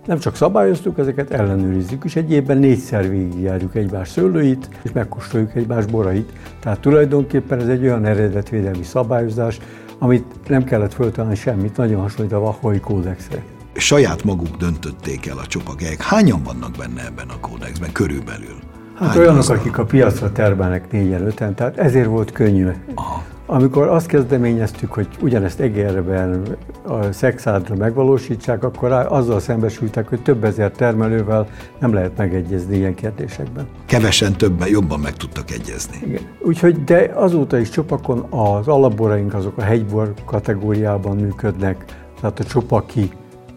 nem 0.06 0.18
csak 0.18 0.36
szabályoztuk, 0.36 0.98
ezeket 0.98 1.30
ellenőrizzük, 1.30 2.04
és 2.04 2.16
egy 2.16 2.32
évben 2.32 2.58
négyszer 2.58 3.08
végigjárjuk 3.08 3.74
egymás 3.74 4.08
szőlőit, 4.08 4.68
és 4.82 4.92
megkóstoljuk 4.92 5.54
egymás 5.54 5.86
borait. 5.86 6.32
Tehát 6.60 6.80
tulajdonképpen 6.80 7.60
ez 7.60 7.68
egy 7.68 7.82
olyan 7.82 8.04
eredetvédelmi 8.04 8.82
szabályozás, 8.82 9.58
amit 9.98 10.48
nem 10.48 10.64
kellett 10.64 10.92
föltalálni 10.92 11.36
semmit, 11.36 11.76
nagyon 11.76 12.00
hasonlít 12.00 12.32
a 12.32 12.40
Vahoi 12.40 12.80
kódexre. 12.80 13.57
Saját 13.78 14.24
maguk 14.24 14.56
döntötték 14.56 15.26
el 15.26 15.38
a 15.38 15.46
csopagelyek. 15.46 16.02
Hányan 16.02 16.42
vannak 16.42 16.70
benne 16.78 17.04
ebben 17.06 17.28
a 17.28 17.40
kódexben 17.40 17.92
körülbelül? 17.92 18.56
Hát 18.94 19.08
Hány 19.08 19.18
olyanok, 19.18 19.48
akik 19.48 19.78
a 19.78 19.84
piacra 19.84 20.32
termelnek 20.32 20.90
négyen, 20.90 21.26
öten, 21.26 21.54
tehát 21.54 21.76
ezért 21.76 22.06
volt 22.06 22.32
könnyű. 22.32 22.68
Aha. 22.94 23.24
Amikor 23.46 23.88
azt 23.88 24.06
kezdeményeztük, 24.06 24.92
hogy 24.92 25.08
ugyanezt 25.20 25.60
Egerben, 25.60 26.56
a 26.86 27.12
Szexádra 27.12 27.74
megvalósítsák, 27.74 28.64
akkor 28.64 28.92
azzal 28.92 29.40
szembesültek, 29.40 30.08
hogy 30.08 30.22
több 30.22 30.44
ezer 30.44 30.70
termelővel 30.70 31.46
nem 31.78 31.92
lehet 31.92 32.16
megegyezni 32.16 32.76
ilyen 32.76 32.94
kérdésekben. 32.94 33.66
Kevesen 33.86 34.32
többen 34.32 34.68
jobban 34.68 35.00
meg 35.00 35.12
tudtak 35.12 35.50
egyezni. 35.50 35.96
Igen. 36.06 36.22
Úgyhogy, 36.40 36.84
de 36.84 37.10
azóta 37.14 37.58
is 37.58 37.70
csopakon 37.70 38.26
az 38.30 38.68
alapboraink 38.68 39.34
azok 39.34 39.58
a 39.58 39.62
hegybor 39.62 40.14
kategóriában 40.24 41.16
működnek, 41.16 41.84
tehát 42.20 42.40
a 42.40 42.44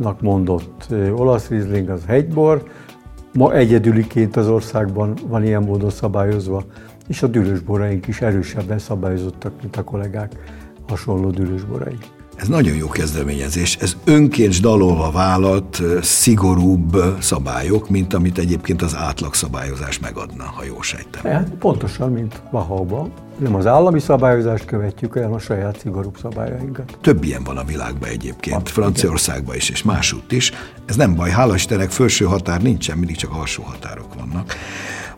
csopakinak 0.01 0.21
mondott 0.21 0.87
olasz 1.15 1.47
rizling 1.49 1.89
az 1.89 2.05
hegybor, 2.05 2.63
ma 3.33 3.53
egyedüliként 3.53 4.35
az 4.35 4.47
országban 4.47 5.13
van 5.27 5.43
ilyen 5.43 5.63
módon 5.63 5.89
szabályozva, 5.89 6.63
és 7.07 7.23
a 7.23 7.27
dűlősboraink 7.27 8.07
is 8.07 8.21
erősebben 8.21 8.79
szabályozottak, 8.79 9.53
mint 9.61 9.75
a 9.75 9.83
kollégák 9.83 10.31
hasonló 10.87 11.29
dűlősborai. 11.29 11.97
Ez 12.41 12.47
nagyon 12.47 12.75
jó 12.75 12.87
kezdeményezés. 12.87 13.75
Ez 13.75 13.97
önként 14.03 14.61
dalolva 14.61 15.11
vállalt 15.11 15.81
szigorúbb 16.01 17.03
szabályok, 17.19 17.89
mint 17.89 18.13
amit 18.13 18.37
egyébként 18.37 18.81
az 18.81 18.95
átlagszabályozás 18.95 19.99
megadna, 19.99 20.43
ha 20.43 20.63
jól 20.63 20.83
sejtem. 20.83 21.31
Hát 21.31 21.49
pontosan, 21.49 22.11
mint 22.11 22.41
Bahauban. 22.51 23.11
Nem 23.37 23.55
az 23.55 23.65
állami 23.65 23.99
szabályozást 23.99 24.65
követjük, 24.65 25.13
hanem 25.13 25.33
a 25.33 25.39
saját 25.39 25.79
szigorúbb 25.79 26.17
szabályainkat. 26.21 26.97
Több 27.01 27.23
ilyen 27.23 27.43
van 27.43 27.57
a 27.57 27.63
világban 27.63 28.09
egyébként, 28.09 28.55
van, 28.55 28.65
Franciaországban 28.65 29.55
is, 29.55 29.69
és 29.69 29.83
másútt 29.83 30.31
is. 30.31 30.51
Ez 30.85 30.95
nem 30.95 31.15
baj, 31.15 31.29
hála 31.29 31.55
Istennek 31.55 31.89
felső 31.89 32.25
határ 32.25 32.61
nincsen, 32.61 32.97
mindig 32.97 33.15
csak 33.15 33.31
alsó 33.33 33.63
határok 33.63 34.13
vannak. 34.13 34.53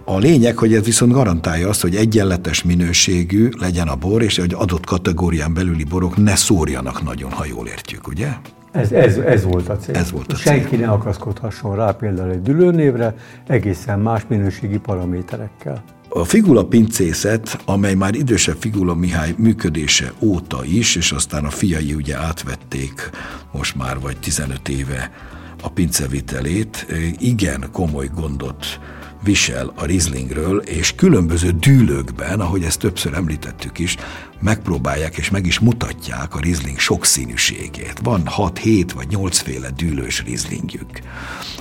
A 0.05 0.17
lényeg, 0.17 0.57
hogy 0.57 0.73
ez 0.73 0.85
viszont 0.85 1.11
garantálja 1.11 1.69
azt, 1.69 1.81
hogy 1.81 1.95
egyenletes 1.95 2.63
minőségű 2.63 3.49
legyen 3.59 3.87
a 3.87 3.95
bor, 3.95 4.21
és 4.21 4.37
hogy 4.37 4.53
adott 4.53 4.85
kategórián 4.85 5.53
belüli 5.53 5.83
borok 5.83 6.17
ne 6.17 6.35
szórjanak 6.35 7.03
nagyon, 7.03 7.31
ha 7.31 7.45
jól 7.45 7.67
értjük, 7.67 8.07
ugye? 8.07 8.27
Ez, 8.71 8.91
ez, 8.91 9.17
ez 9.17 9.43
volt 9.43 9.69
a 9.69 9.77
cél. 9.77 9.95
Ez 9.95 10.11
volt 10.11 10.31
a 10.31 10.35
cél. 10.35 10.53
Senki 10.53 10.75
ne 10.75 10.87
akaszkodhasson 10.87 11.75
rá 11.75 11.91
például 11.91 12.31
egy 12.31 12.41
dülőnévre, 12.41 13.15
egészen 13.47 13.99
más 13.99 14.21
minőségi 14.27 14.77
paraméterekkel. 14.77 15.83
A 16.09 16.23
figula 16.23 16.65
pincészet, 16.65 17.61
amely 17.65 17.93
már 17.93 18.15
idősebb 18.15 18.55
Figula 18.59 18.95
Mihály 18.95 19.33
működése 19.37 20.11
óta 20.19 20.65
is, 20.65 20.95
és 20.95 21.11
aztán 21.11 21.45
a 21.45 21.49
fiai 21.49 21.93
ugye 21.93 22.17
átvették 22.17 23.09
most 23.51 23.75
már 23.75 23.99
vagy 23.99 24.17
15 24.17 24.69
éve 24.69 25.11
a 25.63 25.69
pincevitelét, 25.69 26.85
igen 27.19 27.65
komoly 27.71 28.09
gondot 28.15 28.79
visel 29.23 29.71
a 29.75 29.85
Rieslingről, 29.85 30.57
és 30.57 30.95
különböző 30.95 31.51
dűlőkben, 31.51 32.39
ahogy 32.39 32.63
ezt 32.63 32.79
többször 32.79 33.13
említettük 33.13 33.79
is, 33.79 33.97
megpróbálják 34.41 35.17
és 35.17 35.29
meg 35.29 35.45
is 35.45 35.59
mutatják 35.59 36.35
a 36.35 36.39
Riesling 36.39 36.79
sokszínűségét. 36.79 37.99
Van 38.03 38.21
6-7 38.37 38.89
vagy 38.95 39.07
8 39.07 39.37
féle 39.37 39.69
dűlős 39.69 40.23
Rieslingjük. 40.23 40.99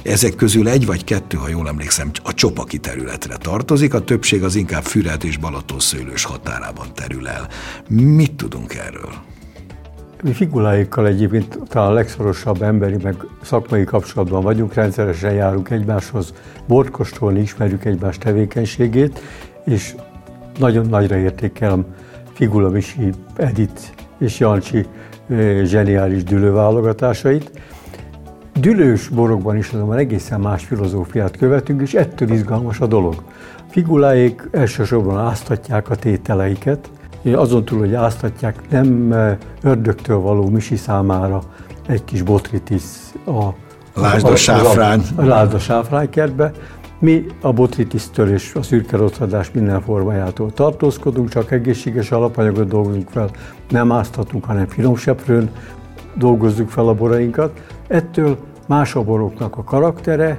Ezek 0.03 0.35
közül 0.35 0.69
egy 0.69 0.87
vagy 0.87 1.05
kettő, 1.05 1.37
ha 1.37 1.49
jól 1.49 1.69
emlékszem, 1.69 2.11
a 2.23 2.35
csopaki 2.35 2.79
területre 2.79 3.37
tartozik, 3.37 3.95
a 3.95 4.05
többség 4.05 4.43
az 4.43 4.55
inkább 4.55 4.85
Füred 4.85 5.25
és 5.25 5.37
Balaton 5.37 5.81
szőlős 5.81 6.25
határában 6.25 6.95
terül 6.95 7.29
el. 7.29 7.49
Mit 7.89 8.33
tudunk 8.33 8.75
erről? 8.75 9.32
Mi 10.25 10.33
figuráikkal 10.33 11.07
egyébként 11.07 11.59
talán 11.69 11.91
a 11.91 11.93
legszorosabb 11.93 12.63
emberi, 12.63 12.97
meg 13.03 13.15
szakmai 13.43 13.85
kapcsolatban 13.85 14.43
vagyunk, 14.43 14.75
rendszeresen 14.75 15.33
járunk 15.33 15.71
egymáshoz, 15.71 16.35
bortkostolni, 16.67 17.41
ismerjük 17.41 17.85
egymás 17.85 18.19
tevékenységét, 18.19 19.21
és 19.65 19.95
nagyon 20.59 20.87
nagyra 20.87 21.17
értékelem 21.17 21.85
Figula 22.33 22.69
Misi, 22.69 23.11
Edit 23.37 23.95
és 24.19 24.39
Jancsi 24.39 24.87
zseniális 25.63 26.25
dülőválogatásait. 26.25 27.51
Dülős 28.61 29.09
borokban 29.09 29.57
is 29.57 29.71
azonban 29.73 29.99
egészen 29.99 30.41
más 30.41 30.65
filozófiát 30.65 31.37
követünk, 31.37 31.81
és 31.81 31.95
ettől 31.95 32.31
izgalmas 32.31 32.81
a 32.81 32.87
dolog. 32.87 33.23
Figuláik 33.69 34.49
elsősorban 34.51 35.19
áztatják 35.19 35.91
a 35.91 35.95
tételeiket, 35.95 36.91
azon 37.25 37.65
túl, 37.65 37.79
hogy 37.79 37.95
áztatják, 37.95 38.71
nem 38.71 39.15
ördögtől 39.63 40.19
való 40.19 40.49
misi 40.49 40.77
számára 40.77 41.43
egy 41.87 42.05
kis 42.05 42.23
botritis 42.23 42.83
a 43.27 43.49
Lásd 43.95 44.27
a 44.27 44.37
sáfrán. 44.37 45.03
A, 45.17 45.21
a, 45.21 45.25
lásd 45.25 45.55
a 45.55 45.59
sáfrán 45.59 46.11
kertbe. 46.11 46.53
Mi 46.99 47.27
a 47.41 47.53
botritisztől 47.53 48.29
és 48.29 48.55
a 48.55 48.63
szürke 48.63 48.97
rothadás 48.97 49.51
minden 49.51 49.81
formájától 49.81 50.53
tartózkodunk, 50.53 51.29
csak 51.29 51.51
egészséges 51.51 52.11
alapanyagot 52.11 52.69
dolgozunk 52.69 53.09
fel, 53.09 53.31
nem 53.71 53.93
áztatunk, 53.93 54.45
hanem 54.45 54.67
finomseprőn 54.67 55.51
dolgozzuk 56.15 56.69
fel 56.71 56.89
a 56.89 56.95
borainkat. 56.95 57.61
Ettől 57.89 58.39
más 58.69 58.95
a 58.95 59.03
boroknak 59.03 59.57
a 59.57 59.65
karaktere, 59.65 60.39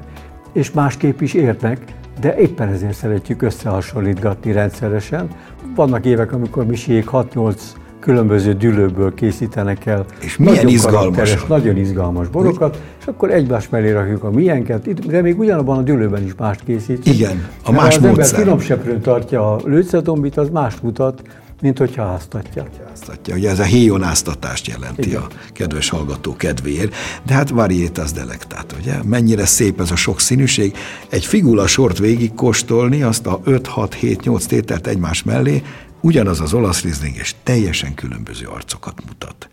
és 0.54 0.72
másképp 0.72 1.22
is 1.22 1.34
érnek, 1.34 1.94
de 2.20 2.38
éppen 2.38 2.70
ezért 2.70 2.94
szeretjük 2.94 3.42
összehasonlítgatni 3.42 4.52
rendszeresen. 4.52 5.28
Vannak 5.76 6.06
évek, 6.06 6.32
amikor 6.32 6.66
misiék 6.66 7.10
6-8 7.12 7.56
különböző 8.00 8.54
dűlőből 8.54 9.14
készítenek 9.14 9.86
el. 9.86 10.06
És 10.20 10.38
milyen 10.38 10.56
nagyon 10.56 10.70
izgalmas. 10.72 11.46
Nagyon 11.46 11.78
izgalmas 11.78 12.28
borokat, 12.28 12.82
és 13.00 13.06
akkor 13.06 13.32
egymás 13.32 13.70
mellé 13.70 13.92
rakjuk 13.92 14.24
a 14.24 14.32
miénket, 14.32 15.06
de 15.08 15.22
még 15.22 15.40
ugyanabban 15.40 15.78
a 15.78 15.82
dűlőben 15.82 16.24
is 16.24 16.32
mást 16.38 16.64
készítjük. 16.64 17.16
Igen, 17.16 17.48
a 17.64 17.72
más 17.72 18.00
módszer. 18.00 18.16
Ha 18.16 18.22
az 18.22 18.34
ember 18.34 18.80
finom 18.80 19.02
tartja 19.02 19.56
a 19.56 19.60
lőcedombit, 19.66 20.38
az 20.38 20.50
más 20.50 20.80
mutat, 20.82 21.22
mint 21.64 21.78
hogyha 21.78 22.04
áztatja. 22.04 22.68
Áztatja. 22.92 23.36
Ugye 23.36 23.50
ez 23.50 23.60
a 23.60 23.64
héjonáztatást 23.64 24.68
jelenti 24.68 25.08
Igen. 25.08 25.22
a 25.22 25.28
kedves 25.52 25.90
hallgató 25.90 26.36
kedvéért, 26.36 26.96
de 27.26 27.34
hát 27.34 27.50
varietas 27.50 28.12
delectat, 28.12 28.76
ugye? 28.80 29.04
Mennyire 29.04 29.46
szép 29.46 29.80
ez 29.80 29.92
a 29.92 29.96
sok 29.96 30.20
színűség. 30.20 30.76
Egy 31.10 31.26
figula 31.26 31.68
sort 31.68 31.98
végig 31.98 32.34
kóstolni, 32.34 33.02
azt 33.02 33.26
a 33.26 33.40
5-6-7-8 33.46 34.46
tételt 34.46 34.88
egymás 34.88 35.24
mellé, 35.24 35.62
ugyanaz 36.02 36.40
az 36.40 36.54
olasz 36.54 36.82
rizling, 36.82 37.16
és 37.16 37.36
teljesen 37.44 37.94
különböző 37.94 38.46
arcokat 38.46 39.02
mutat. 39.08 39.50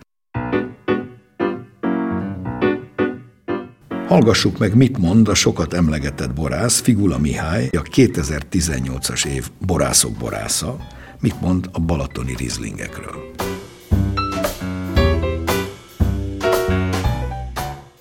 Hallgassuk 4.06 4.58
meg, 4.58 4.74
mit 4.74 4.98
mond 4.98 5.28
a 5.28 5.34
sokat 5.34 5.74
emlegetett 5.74 6.34
borász, 6.34 6.80
Figula 6.80 7.18
Mihály, 7.18 7.68
a 7.72 7.82
2018-as 7.82 9.24
év 9.24 9.50
borászok 9.66 10.12
borásza, 10.12 10.76
mit 11.20 11.40
mond 11.40 11.68
a 11.72 11.78
balatoni 11.78 12.34
rizlingekről. 12.36 13.30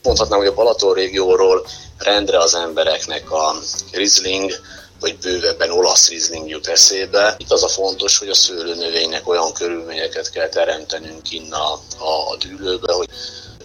Mondhatnám, 0.04 0.40
hogy 0.40 0.48
a 0.48 0.54
Balaton 0.54 0.94
régióról 0.94 1.66
rendre 1.98 2.38
az 2.40 2.56
embereknek 2.56 3.32
a 3.32 3.56
rizling 3.92 4.52
vagy 5.00 5.18
bővebben 5.18 5.72
olasz 5.72 6.10
rizling 6.10 6.50
jut 6.50 6.68
eszébe. 6.68 7.36
Itt 7.38 7.52
az 7.52 7.64
a 7.64 7.68
fontos, 7.68 8.18
hogy 8.18 8.30
a 8.30 8.34
szőlőnövénynek 8.34 9.28
olyan 9.28 9.54
körülményeket 9.54 10.30
kell 10.30 10.50
teremtenünk 10.50 11.32
innen 11.32 11.52
a, 11.52 11.74
a 12.32 12.38
dűlőbe, 12.40 12.94
hogy 12.94 13.10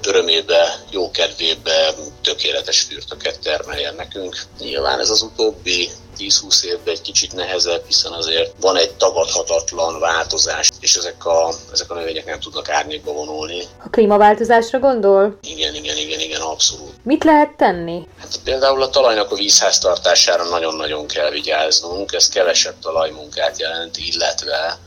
örömébe, 0.06 0.84
jó 0.90 1.10
kedvébe 1.10 1.94
tökéletes 2.22 2.80
fürtöket 2.80 3.38
termeljen 3.38 3.94
nekünk. 3.94 4.36
Nyilván 4.58 5.00
ez 5.00 5.10
az 5.10 5.22
utóbbi 5.22 5.90
10-20 6.18 6.64
évben 6.64 6.94
egy 6.94 7.00
kicsit 7.00 7.32
nehezebb, 7.32 7.82
hiszen 7.86 8.12
azért 8.12 8.52
van 8.60 8.76
egy 8.76 8.92
tagadhatatlan 8.92 10.00
változás, 10.00 10.70
és 10.80 10.94
ezek 10.94 11.26
a, 11.26 11.54
ezek 11.72 11.90
a 11.90 11.94
növények 11.94 12.24
nem 12.24 12.40
tudnak 12.40 12.68
árnyékba 12.68 13.12
vonulni. 13.12 13.62
A 13.84 13.88
klímaváltozásra 13.90 14.78
gondol? 14.78 15.38
Igen, 15.42 15.74
igen, 15.74 15.96
igen, 15.96 16.20
igen, 16.20 16.40
abszolút. 16.40 16.92
Mit 17.02 17.24
lehet 17.24 17.56
tenni? 17.56 18.08
Hát 18.20 18.40
például 18.44 18.82
a 18.82 18.90
talajnak 18.90 19.30
a 19.30 19.34
vízháztartására 19.34 20.44
nagyon-nagyon 20.44 21.06
kell 21.06 21.30
vigyáznunk, 21.30 22.12
ez 22.12 22.28
kevesebb 22.28 22.74
talajmunkát 22.80 23.58
jelent, 23.58 23.96
illetve 23.96 24.78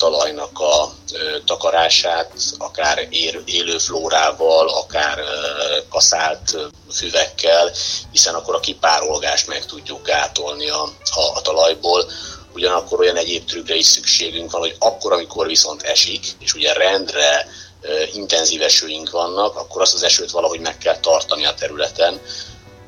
talajnak 0.00 0.60
a 0.60 0.92
takarását, 1.44 2.32
akár 2.58 3.08
élő 3.44 3.78
flórával, 3.78 4.68
akár 4.68 5.18
kaszált 5.88 6.56
füvekkel, 6.92 7.72
hiszen 8.12 8.34
akkor 8.34 8.54
a 8.54 8.60
kipárolgást 8.60 9.46
meg 9.46 9.64
tudjuk 9.66 10.06
gátolni 10.06 10.68
a, 10.68 10.82
a, 11.14 11.20
a 11.34 11.40
talajból. 11.40 12.10
Ugyanakkor 12.54 13.00
olyan 13.00 13.16
egyéb 13.16 13.44
trükkre 13.44 13.74
is 13.74 13.86
szükségünk 13.86 14.50
van, 14.50 14.60
hogy 14.60 14.76
akkor, 14.78 15.12
amikor 15.12 15.46
viszont 15.46 15.82
esik, 15.82 16.26
és 16.38 16.54
ugye 16.54 16.72
rendre 16.72 17.46
intenzív 18.12 18.62
esőink 18.62 19.10
vannak, 19.10 19.56
akkor 19.56 19.82
azt 19.82 19.94
az 19.94 20.02
esőt 20.02 20.30
valahogy 20.30 20.60
meg 20.60 20.78
kell 20.78 20.96
tartani 20.96 21.44
a 21.44 21.54
területen, 21.54 22.20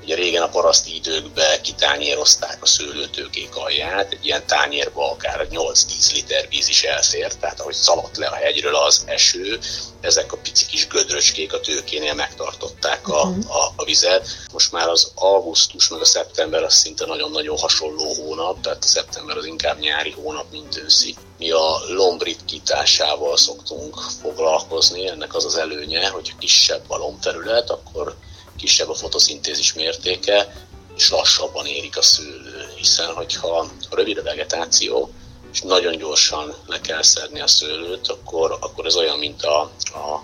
Ugye 0.03 0.15
régen 0.15 0.43
a 0.43 0.49
paraszti 0.49 0.95
időkben 0.95 1.63
kitányérozták 1.63 2.63
a 2.63 2.67
szőlőtőkék 2.67 3.57
alját, 3.57 4.13
egy 4.13 4.27
ilyen 4.27 4.47
tányérba 4.47 5.11
akár 5.11 5.47
8-10 5.51 6.13
liter 6.13 6.49
víz 6.49 6.69
is 6.69 6.83
elfért, 6.83 7.39
tehát 7.39 7.61
ahogy 7.61 7.75
szaladt 7.75 8.17
le 8.17 8.27
a 8.27 8.35
hegyről 8.35 8.75
az 8.75 9.03
eső, 9.07 9.59
ezek 10.01 10.33
a 10.33 10.37
pici 10.37 10.67
kis 10.67 10.87
gödröcskék 10.87 11.53
a 11.53 11.61
tőkénél 11.61 12.15
megtartották 12.15 13.09
a, 13.09 13.23
uh-huh. 13.23 13.57
a, 13.57 13.73
a 13.77 13.85
vizet. 13.85 14.29
Most 14.53 14.73
már 14.73 14.89
az 14.89 15.13
augusztus 15.15 15.89
meg 15.89 16.01
a 16.01 16.05
szeptember 16.05 16.63
az 16.63 16.75
szinte 16.75 17.07
nagyon-nagyon 17.07 17.59
hasonló 17.59 18.15
hónap, 18.15 18.61
tehát 18.61 18.85
a 18.85 18.87
szeptember 18.87 19.37
az 19.37 19.45
inkább 19.45 19.79
nyári 19.79 20.11
hónap, 20.11 20.51
mint 20.51 20.77
őszi. 20.77 21.17
Mi 21.39 21.51
a 21.51 21.81
lombritításával 21.89 23.37
szoktunk 23.37 24.01
foglalkozni, 24.21 25.09
ennek 25.09 25.35
az 25.35 25.45
az 25.45 25.57
előnye, 25.57 26.09
hogy 26.09 26.35
kisebb 26.39 26.85
a 26.89 26.97
lombterület, 26.97 27.71
akkor 27.71 28.17
kisebb 28.57 28.89
a 28.89 28.95
fotoszintézis 28.95 29.73
mértéke, 29.73 30.67
és 30.97 31.11
lassabban 31.11 31.67
érik 31.67 31.97
a 31.97 32.03
szőlő, 32.03 32.73
hiszen 32.77 33.15
hogyha 33.15 33.71
rövid 33.91 34.19
a 34.19 34.23
vegetáció, 34.23 35.11
és 35.53 35.61
nagyon 35.61 35.97
gyorsan 35.97 36.55
le 36.67 36.81
kell 36.81 37.03
szedni 37.03 37.41
a 37.41 37.47
szőlőt, 37.47 38.09
akkor, 38.09 38.59
akkor 38.61 38.87
ez 38.87 38.97
olyan, 38.97 39.19
mint 39.19 39.43
a, 39.43 39.61
a, 39.93 40.23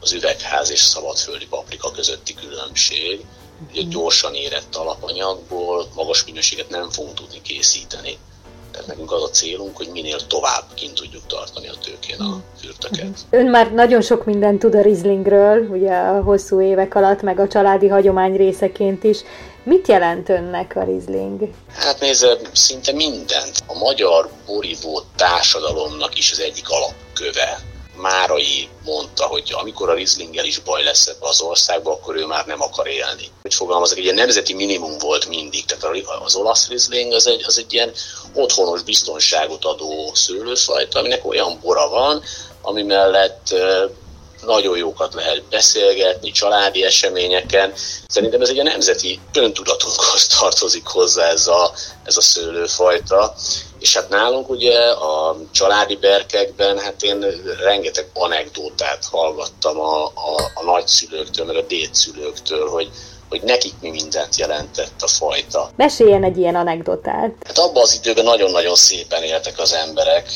az 0.00 0.12
üvegház 0.12 0.70
és 0.70 0.80
szabadföldi 0.80 1.46
paprika 1.46 1.90
közötti 1.90 2.34
különbség. 2.34 3.24
Ugye 3.70 3.82
gyorsan 3.82 4.34
érett 4.34 4.76
alapanyagból 4.76 5.90
magas 5.94 6.24
minőséget 6.24 6.68
nem 6.68 6.90
fogunk 6.90 7.14
tudni 7.14 7.42
készíteni. 7.42 8.18
Tehát 8.72 8.86
nekünk 8.86 9.12
az 9.12 9.22
a 9.22 9.30
célunk, 9.30 9.76
hogy 9.76 9.88
minél 9.92 10.26
tovább 10.26 10.64
kint 10.74 10.94
tudjuk 10.94 11.26
tartani 11.26 11.68
a 11.68 11.74
tőkén 11.84 12.20
a 12.20 12.40
fürtöket. 12.60 13.04
Mhm. 13.04 13.14
Ön 13.30 13.46
már 13.46 13.72
nagyon 13.72 14.00
sok 14.02 14.24
mindent 14.24 14.58
tud 14.58 14.74
a 14.74 14.82
Rizlingről, 14.82 15.68
ugye 15.68 15.96
a 15.96 16.22
hosszú 16.22 16.60
évek 16.60 16.94
alatt, 16.94 17.22
meg 17.22 17.38
a 17.38 17.48
családi 17.48 17.88
hagyomány 17.88 18.36
részeként 18.36 19.04
is. 19.04 19.18
Mit 19.62 19.88
jelent 19.88 20.28
önnek 20.28 20.76
a 20.76 20.82
Rizling? 20.82 21.40
Hát 21.72 22.00
nézze, 22.00 22.36
szinte 22.52 22.92
mindent. 22.92 23.62
A 23.66 23.78
magyar 23.78 24.30
borívó 24.46 25.02
társadalomnak 25.16 26.18
is 26.18 26.30
az 26.32 26.40
egyik 26.40 26.68
alapköve 26.68 27.58
Márai 28.00 28.68
mondta, 28.84 29.24
hogy 29.24 29.52
amikor 29.52 29.88
a 29.88 29.94
Rieslinggel 29.94 30.44
is 30.44 30.58
baj 30.58 30.82
lesz 30.82 31.06
ebbe 31.06 31.28
az 31.28 31.40
országba, 31.40 31.92
akkor 31.92 32.16
ő 32.16 32.26
már 32.26 32.46
nem 32.46 32.62
akar 32.62 32.86
élni. 32.86 33.30
Hogy 33.42 33.54
fogalmazok, 33.54 33.98
egy 33.98 34.02
ilyen 34.02 34.14
nemzeti 34.14 34.54
minimum 34.54 34.98
volt 34.98 35.28
mindig. 35.28 35.64
Tehát 35.64 35.96
az 36.24 36.34
olasz 36.34 36.68
Riesling 36.68 37.12
az 37.12 37.26
egy, 37.26 37.44
az 37.46 37.58
egy 37.58 37.72
ilyen 37.72 37.92
otthonos 38.34 38.82
biztonságot 38.82 39.64
adó 39.64 40.10
szőlőfajta, 40.14 40.98
aminek 40.98 41.26
olyan 41.26 41.58
bora 41.62 41.88
van, 41.88 42.22
ami 42.62 42.82
mellett 42.82 43.54
nagyon 44.46 44.76
jókat 44.76 45.14
lehet 45.14 45.42
beszélgetni, 45.44 46.30
családi 46.30 46.84
eseményeken. 46.84 47.72
Szerintem 48.06 48.40
ez 48.40 48.48
egy 48.48 48.58
a 48.58 48.62
nemzeti 48.62 49.20
öntudatunkhoz 49.34 50.26
tartozik 50.26 50.86
hozzá 50.86 51.28
ez 51.28 51.46
a, 51.46 51.72
ez 52.04 52.16
a 52.16 52.20
szőlőfajta. 52.20 53.34
És 53.80 53.94
hát 53.94 54.08
nálunk 54.08 54.48
ugye 54.48 54.78
a 54.88 55.36
családi 55.50 55.96
berkekben, 55.96 56.78
hát 56.78 57.02
én 57.02 57.24
rengeteg 57.64 58.06
anekdótát 58.14 59.04
hallgattam 59.10 59.80
a, 59.80 60.04
a, 60.04 60.50
a 60.54 60.64
nagyszülőktől, 60.64 61.46
meg 61.46 61.56
a 61.56 61.62
dédszülőktől, 61.62 62.68
hogy 62.68 62.90
hogy 63.30 63.42
nekik 63.42 63.74
mi 63.80 63.90
mindent 63.90 64.36
jelentett 64.36 65.02
a 65.02 65.06
fajta. 65.06 65.70
Meséljen 65.76 66.24
egy 66.24 66.38
ilyen 66.38 66.54
anekdotát. 66.54 67.34
Hát 67.46 67.58
abban 67.58 67.82
az 67.82 67.94
időben 67.94 68.24
nagyon-nagyon 68.24 68.74
szépen 68.74 69.22
éltek 69.22 69.58
az 69.58 69.72
emberek, 69.72 70.30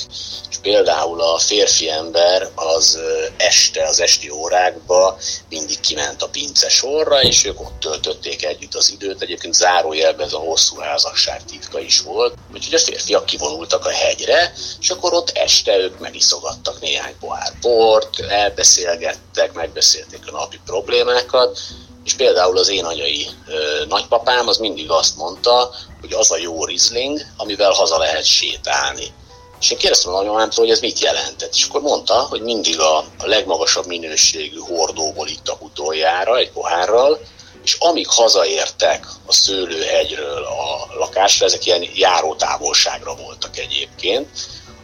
és 0.50 0.57
például 0.62 1.20
a 1.20 1.38
férfi 1.38 1.90
ember 1.90 2.48
az 2.54 2.98
este, 3.37 3.87
az 3.87 4.00
esti 4.00 4.30
órákba 4.30 5.16
mindig 5.48 5.80
kiment 5.80 6.22
a 6.22 6.28
pince 6.28 6.68
sorra, 6.68 7.22
és 7.22 7.44
ők 7.44 7.61
ott 7.61 7.80
töltötték 7.80 8.44
együtt 8.44 8.74
az 8.74 8.90
időt. 8.92 9.22
Egyébként 9.22 9.54
zárójelben 9.54 10.26
ez 10.26 10.33
a 10.33 10.38
hosszú 10.38 10.78
házasság 10.78 11.44
titka 11.44 11.80
is 11.80 12.00
volt. 12.00 12.35
Úgyhogy 12.52 12.74
a 12.74 12.78
férfiak 12.78 13.26
kivonultak 13.26 13.87
a 13.87 13.90
hegyre, 13.90 14.52
és 14.80 14.90
akkor 14.90 15.12
ott 15.12 15.30
este 15.35 15.76
ők 15.78 15.98
megiszogattak 15.98 16.80
néhány 16.80 17.14
pohár 17.20 17.52
bort, 17.61 18.20
elbeszélgettek, 18.20 19.52
megbeszélték 19.52 20.20
a 20.26 20.30
napi 20.30 20.61
problémákat, 20.64 21.59
és 22.04 22.14
például 22.14 22.58
az 22.58 22.68
én 22.68 22.84
anyai 22.84 23.26
ö, 23.46 23.84
nagypapám 23.88 24.48
az 24.48 24.56
mindig 24.56 24.90
azt 24.90 25.16
mondta, 25.16 25.70
hogy 26.00 26.12
az 26.12 26.30
a 26.30 26.36
jó 26.36 26.64
rizling, 26.64 27.20
amivel 27.36 27.70
haza 27.70 27.98
lehet 27.98 28.24
sétálni. 28.24 29.12
És 29.60 29.70
én 29.70 29.78
kérdeztem 29.78 30.12
a 30.12 30.16
nagymamámtól, 30.16 30.64
hogy 30.64 30.74
ez 30.74 30.80
mit 30.80 30.98
jelentett. 30.98 31.54
És 31.54 31.64
akkor 31.64 31.80
mondta, 31.80 32.14
hogy 32.14 32.40
mindig 32.40 32.80
a, 32.80 32.98
a 32.98 33.26
legmagasabb 33.26 33.86
minőségű 33.86 34.58
hordóból 34.58 35.28
ittak 35.28 35.62
utoljára 35.62 36.36
egy 36.36 36.50
pohárral, 36.50 37.18
és 37.64 37.76
amíg 37.78 38.06
hazaértek 38.08 39.06
a 39.26 39.32
szőlőhegyről 39.32 40.42
a 40.42 40.94
lakásra, 40.98 41.46
ezek 41.46 41.66
ilyen 41.66 41.84
járó 41.94 42.34
távolságra 42.34 43.14
voltak 43.14 43.58
egyébként, 43.58 44.28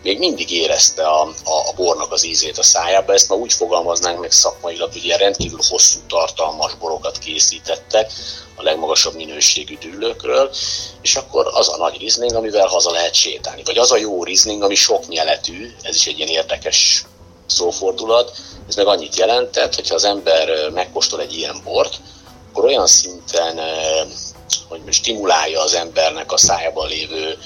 még 0.03 0.19
mindig 0.19 0.51
érezte 0.51 1.07
a, 1.07 1.23
a, 1.23 1.69
a 1.69 1.73
bornak 1.77 2.13
az 2.13 2.25
ízét 2.25 2.59
a 2.59 2.63
szájába. 2.63 3.13
Ezt 3.13 3.29
ma 3.29 3.35
úgy 3.35 3.53
fogalmaznánk 3.53 4.21
meg 4.21 4.33
szakmailag, 4.33 4.93
hogy 4.93 5.05
ilyen 5.05 5.19
rendkívül 5.19 5.61
hosszú 5.69 5.99
tartalmas 6.09 6.75
borokat 6.75 7.19
készítettek 7.19 8.13
a 8.57 8.63
legmagasabb 8.63 9.15
minőségű 9.15 9.79
dűlőkről, 9.79 10.51
és 11.03 11.17
akkor 11.17 11.51
az 11.53 11.69
a 11.69 11.77
nagy 11.77 11.99
rizling, 11.99 12.35
amivel 12.35 12.67
haza 12.67 12.91
lehet 12.91 13.15
sétálni. 13.15 13.63
Vagy 13.65 13.79
az 13.79 13.93
a 13.93 13.97
jó 13.97 14.25
rizling, 14.25 14.63
ami 14.63 14.75
sok 14.75 15.09
nyeletű, 15.09 15.75
ez 15.83 15.95
is 15.95 16.07
egy 16.07 16.17
ilyen 16.17 16.29
érdekes 16.29 17.05
szófordulat, 17.47 18.33
ez 18.69 18.75
meg 18.77 18.87
annyit 18.87 19.17
jelentett, 19.17 19.75
hogyha 19.75 19.95
az 19.95 20.05
ember 20.05 20.71
megkóstol 20.71 21.21
egy 21.21 21.37
ilyen 21.37 21.61
bort, 21.65 22.01
akkor 22.51 22.65
olyan 22.65 22.87
szinten 22.87 23.61
hogy 24.69 24.81
stimulálja 24.91 25.61
az 25.63 25.75
embernek 25.75 26.33
a 26.33 26.37
szájában 26.37 26.89
lévő 26.89 27.39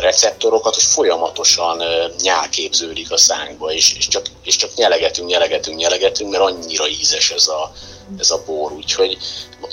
receptorokat, 0.00 0.74
hogy 0.74 0.82
folyamatosan 0.82 1.82
nyál 2.22 2.48
képződik 2.48 3.10
a 3.10 3.16
szánkba, 3.16 3.72
és, 3.72 3.94
és, 3.94 4.08
csak, 4.08 4.26
és 4.42 4.56
csak 4.56 4.74
nyelegetünk, 4.74 5.28
nyelegetünk, 5.28 5.76
nyelegetünk, 5.76 6.30
mert 6.30 6.42
annyira 6.42 6.88
ízes 6.88 7.30
ez 7.30 7.46
a, 7.46 7.72
ez 8.18 8.30
a 8.30 8.42
bor. 8.46 8.72
Úgyhogy 8.72 9.18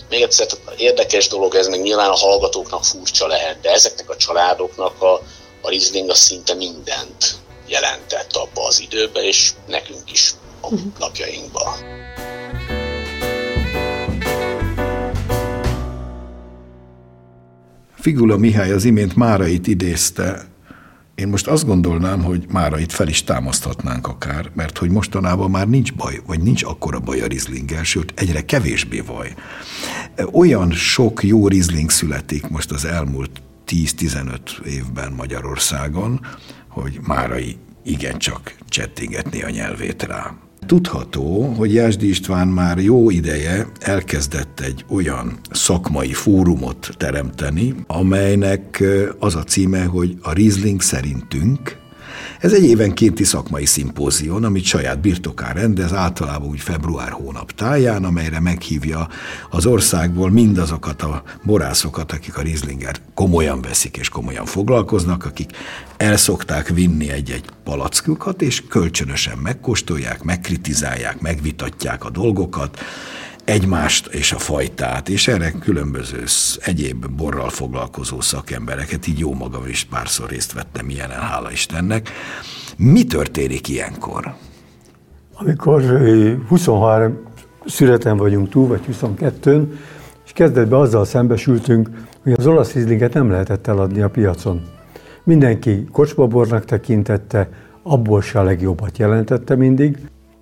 még 0.10 0.22
egyszer 0.22 0.48
érdekes 0.78 1.28
dolog 1.28 1.56
ez, 1.56 1.68
meg 1.68 1.82
nyilván 1.82 2.10
a 2.10 2.18
hallgatóknak 2.18 2.84
furcsa 2.84 3.28
lehet, 3.28 3.62
de 3.62 3.72
ezeknek 3.72 4.10
a 4.10 4.18
családoknak 4.18 5.02
a, 5.02 5.14
a 5.62 5.70
Riesling 5.70 6.10
az 6.10 6.18
szinte 6.18 6.54
mindent 6.54 7.36
jelentett 7.68 8.36
abba 8.36 8.66
az 8.66 8.80
időbe, 8.80 9.24
és 9.24 9.52
nekünk 9.68 10.12
is 10.12 10.34
a 10.62 10.74
mhm. 10.74 10.88
napjainkban. 11.00 12.05
Figula 18.06 18.38
Mihály 18.38 18.72
az 18.72 18.86
imént 18.86 19.16
Márait 19.16 19.68
idézte, 19.68 20.46
én 21.16 21.28
most 21.28 21.48
azt 21.48 21.66
gondolnám, 21.66 22.24
hogy 22.24 22.46
Márait 22.52 22.92
fel 22.92 23.08
is 23.08 23.24
támaszthatnánk 23.24 24.08
akár, 24.08 24.52
mert 24.54 24.78
hogy 24.78 24.90
mostanában 24.90 25.50
már 25.50 25.68
nincs 25.68 25.94
baj, 25.94 26.22
vagy 26.26 26.40
nincs 26.40 26.64
akkora 26.64 27.00
baj 27.00 27.22
a 27.22 27.28
rizlinggel, 27.28 27.84
sőt, 27.84 28.14
egyre 28.16 28.46
kevésbé 28.46 29.02
baj. 29.02 29.34
Olyan 30.32 30.72
sok 30.72 31.24
jó 31.24 31.48
rizling 31.48 31.90
születik 31.90 32.48
most 32.48 32.72
az 32.72 32.86
elmúlt 32.86 33.42
10-15 33.68 34.66
évben 34.66 35.12
Magyarországon, 35.12 36.20
hogy 36.68 37.00
Márai 37.02 37.58
igencsak 37.84 38.56
csettingetni 38.70 39.44
a 39.44 39.50
nyelvét 39.50 40.04
rá. 40.04 40.36
Tudható, 40.66 41.42
hogy 41.42 41.74
Jásdi 41.74 42.08
István 42.08 42.48
már 42.48 42.78
jó 42.78 43.10
ideje 43.10 43.68
elkezdett 43.80 44.60
egy 44.60 44.86
olyan 44.90 45.40
szakmai 45.52 46.14
fórumot 46.14 46.90
teremteni, 46.98 47.76
amelynek 47.88 48.84
az 49.20 49.36
a 49.36 49.44
címe, 49.44 49.84
hogy 49.84 50.18
a 50.22 50.34
Riesling 50.34 50.82
szerintünk, 50.82 51.78
ez 52.46 52.54
egy 52.54 52.64
évenkénti 52.64 53.24
szakmai 53.24 53.66
szimpózion, 53.66 54.44
amit 54.44 54.64
saját 54.64 55.00
birtokán 55.00 55.54
rendez, 55.54 55.94
általában 55.94 56.48
úgy 56.48 56.60
február 56.60 57.12
hónap 57.12 57.52
táján, 57.52 58.04
amelyre 58.04 58.40
meghívja 58.40 59.08
az 59.50 59.66
országból 59.66 60.30
mindazokat 60.30 61.02
a 61.02 61.24
borászokat, 61.44 62.12
akik 62.12 62.38
a 62.38 62.42
Rieslinger 62.42 62.96
komolyan 63.14 63.62
veszik 63.62 63.98
és 63.98 64.10
komolyan 64.10 64.46
foglalkoznak, 64.46 65.26
akik 65.26 65.50
el 65.98 66.18
szokták 66.18 66.68
vinni 66.68 67.10
egy-egy 67.10 67.46
palackukat, 67.64 68.42
és 68.42 68.64
kölcsönösen 68.70 69.38
megkóstolják, 69.38 70.24
megkritizálják, 70.24 71.20
megvitatják 71.20 72.06
a 72.06 72.10
dolgokat, 72.10 72.80
egymást 73.46 74.08
és 74.08 74.32
a 74.32 74.38
fajtát, 74.38 75.10
és 75.10 75.28
erre 75.28 75.52
különböző 75.52 76.24
egyéb 76.58 77.08
borral 77.08 77.50
foglalkozó 77.50 78.22
szakembereket, 78.22 79.08
így 79.08 79.20
jó 79.20 79.34
magam 79.34 79.68
is 79.68 79.84
párszor 79.84 80.30
részt 80.30 80.54
vettem 80.54 80.90
ilyenen, 80.90 81.20
hála 81.20 81.52
Istennek, 81.52 82.10
Mi 82.78 83.04
történik 83.04 83.68
ilyenkor? 83.68 84.34
Amikor 85.34 85.84
23 86.48 87.18
születen 87.66 88.18
vagyunk 88.18 88.50
túl, 88.50 88.68
vagy 88.68 88.82
22-n, 88.92 89.64
és 90.26 90.32
kezdetben 90.32 90.80
azzal 90.80 91.06
szembesültünk, 91.06 91.90
hogy 92.24 92.34
az 92.38 92.48
olasz 92.48 92.74
rizlinget 92.74 93.14
nem 93.14 93.30
lehetett 93.30 93.68
eladni 93.68 94.02
a 94.02 94.10
piacon. 94.10 94.62
Mindenki 95.24 95.88
kocsmabornak 95.92 96.66
tekintette, 96.66 97.50
abból 97.84 98.22
se 98.22 98.40
a 98.40 98.44
legjobbat 98.44 98.98
jelentette 98.98 99.56
mindig, 99.56 99.98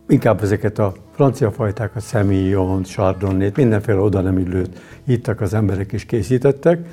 inkább 0.08 0.44
ezeket 0.44 0.80
a 0.80 0.94
francia 1.14 1.52
fajtákat, 1.52 2.04
Semillon, 2.04 2.84
Chardonnay, 2.84 3.52
mindenféle 3.56 4.00
oda 4.00 4.22
nem 4.22 4.38
illőt 4.38 4.80
hittak 5.06 5.42
az 5.42 5.54
emberek 5.54 5.92
és 5.92 6.06
készítettek, 6.06 6.88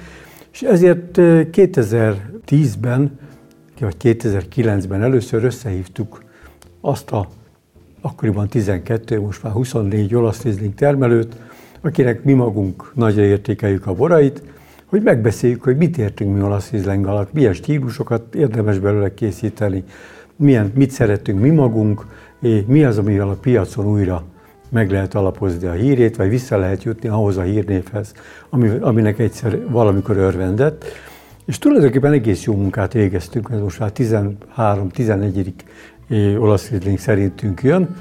és 0.52 0.62
ezért 0.62 1.18
2010-ben, 1.18 3.18
vagy 3.80 3.96
2009-ben 4.02 5.02
először 5.02 5.44
összehívtuk 5.44 6.22
azt 6.80 7.10
a 7.10 7.28
akkoriban 8.00 8.48
12, 8.48 9.20
most 9.20 9.42
már 9.42 9.52
24 9.52 10.14
olasz 10.14 10.42
rizling 10.42 10.74
termelőt, 10.74 11.36
akinek 11.80 12.24
mi 12.24 12.32
magunk 12.32 12.92
nagyra 12.94 13.22
értékeljük 13.22 13.86
a 13.86 13.94
borait, 13.94 14.42
hogy 14.84 15.02
megbeszéljük, 15.02 15.62
hogy 15.62 15.76
mit 15.76 15.98
értünk 15.98 16.34
mi 16.34 16.42
olasz 16.42 16.70
rizling 16.70 17.06
alatt, 17.06 17.32
milyen 17.32 17.52
stílusokat 17.52 18.34
érdemes 18.34 18.78
belőle 18.78 19.14
készíteni, 19.14 19.84
milyen, 20.36 20.72
mit 20.74 20.90
szeretünk 20.90 21.40
mi 21.40 21.50
magunk, 21.50 22.06
mi 22.66 22.84
az, 22.84 22.98
amivel 22.98 23.28
a 23.28 23.36
piacon 23.40 23.86
újra 23.86 24.24
meg 24.70 24.90
lehet 24.90 25.14
alapozni 25.14 25.66
a 25.66 25.72
hírét, 25.72 26.16
vagy 26.16 26.28
vissza 26.28 26.56
lehet 26.56 26.82
jutni 26.82 27.08
ahhoz 27.08 27.36
a 27.36 27.42
hírnévhez, 27.42 28.12
ami, 28.50 28.68
aminek 28.80 29.18
egyszer 29.18 29.68
valamikor 29.68 30.16
örvendett. 30.16 30.84
És 31.46 31.58
tulajdonképpen 31.58 32.12
egész 32.12 32.44
jó 32.44 32.54
munkát 32.54 32.92
végeztünk, 32.92 33.48
ez 33.52 33.60
most 33.60 33.78
már 33.78 33.92
13-14 33.94 35.52
olasz 36.38 36.70
rizling 36.70 36.98
szerintünk 36.98 37.62
jön, 37.62 37.96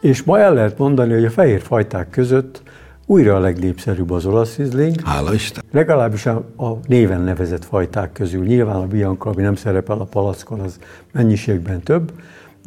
és 0.00 0.22
ma 0.22 0.38
el 0.38 0.54
lehet 0.54 0.78
mondani, 0.78 1.12
hogy 1.12 1.24
a 1.24 1.30
fehér 1.30 1.60
fajták 1.60 2.10
között 2.10 2.62
újra 3.06 3.36
a 3.36 3.38
legnépszerűbb 3.38 4.10
az 4.10 4.26
olasz 4.26 4.56
rizling. 4.56 5.00
Hála 5.04 5.34
Isten! 5.34 5.64
Legalábbis 5.72 6.26
a, 6.26 6.44
a 6.56 6.78
néven 6.86 7.20
nevezett 7.20 7.64
fajták 7.64 8.12
közül. 8.12 8.44
Nyilván 8.44 8.76
a 8.76 8.86
Bianca, 8.86 9.30
ami 9.30 9.42
nem 9.42 9.54
szerepel 9.54 10.00
a 10.00 10.04
palackon, 10.04 10.60
az 10.60 10.78
mennyiségben 11.12 11.80
több, 11.80 12.12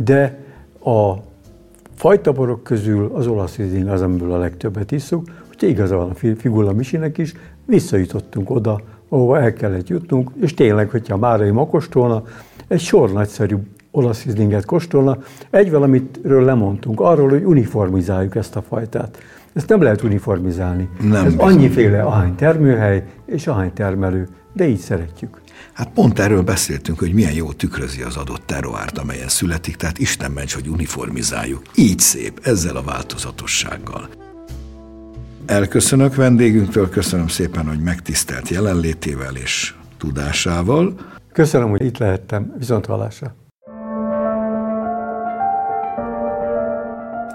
de 0.04 0.41
a 0.84 1.14
fajtaborok 1.96 2.64
közül 2.64 3.12
az 3.14 3.28
olasz 3.28 3.56
rizling 3.56 3.88
az, 3.88 4.02
amiből 4.02 4.32
a 4.32 4.38
legtöbbet 4.38 4.92
isszuk, 4.92 5.26
hogyha 5.48 5.68
igaza 5.68 5.96
van 5.96 6.10
a 6.10 6.14
Figula 6.38 6.74
Misinek 6.74 7.18
is, 7.18 7.34
visszajutottunk 7.66 8.50
oda, 8.50 8.82
ahova 9.10 9.40
el 9.40 9.54
kellett 9.54 9.88
jutnunk, 9.88 10.32
és 10.42 10.54
tényleg, 10.54 10.90
hogyha 10.90 11.18
Márai 11.18 11.50
makostolna, 11.52 12.24
egy 12.68 12.80
sor 12.80 13.12
nagyszerű 13.12 13.56
olasz 13.92 14.26
rizlinget 14.26 14.66
kóstolna. 14.66 15.18
Egy 15.50 15.72
valamitről 15.72 16.44
lemondtunk, 16.44 17.00
arról, 17.00 17.30
hogy 17.30 17.44
uniformizáljuk 17.44 18.36
ezt 18.36 18.56
a 18.56 18.62
fajtát. 18.62 19.18
Ezt 19.54 19.70
nem 19.70 19.82
lehet 19.82 20.02
uniformizálni. 20.04 20.90
Nem 21.02 21.26
Ez 21.26 21.32
bizony. 21.36 21.40
annyiféle 21.40 22.02
ahány 22.02 22.36
termőhely 22.36 23.04
és 23.26 23.48
ahány 23.48 23.74
termelő, 23.74 24.28
de 24.54 24.68
így 24.68 24.78
szeretjük. 24.78 25.41
Hát 25.74 25.90
pont 25.94 26.20
erről 26.20 26.42
beszéltünk, 26.42 27.00
hogy 27.00 27.14
milyen 27.14 27.34
jó 27.34 27.52
tükrözi 27.52 28.02
az 28.02 28.16
adott 28.16 28.46
terroárt, 28.46 28.98
amelyen 28.98 29.28
születik, 29.28 29.76
tehát 29.76 29.98
Isten 29.98 30.32
ments, 30.32 30.54
hogy 30.54 30.68
uniformizáljuk. 30.68 31.62
Így 31.76 32.00
szép, 32.00 32.40
ezzel 32.44 32.76
a 32.76 32.82
változatossággal. 32.82 34.10
Elköszönök 35.46 36.16
vendégünktől, 36.16 36.90
köszönöm 36.90 37.28
szépen, 37.28 37.68
hogy 37.68 37.80
megtisztelt 37.80 38.50
jelenlétével 38.50 39.36
és 39.36 39.74
tudásával. 39.98 40.96
Köszönöm, 41.34 41.70
hogy 41.70 41.84
itt 41.84 41.98
lehettem. 41.98 42.54
Viszont 42.58 42.86
hallásra. 42.86 43.36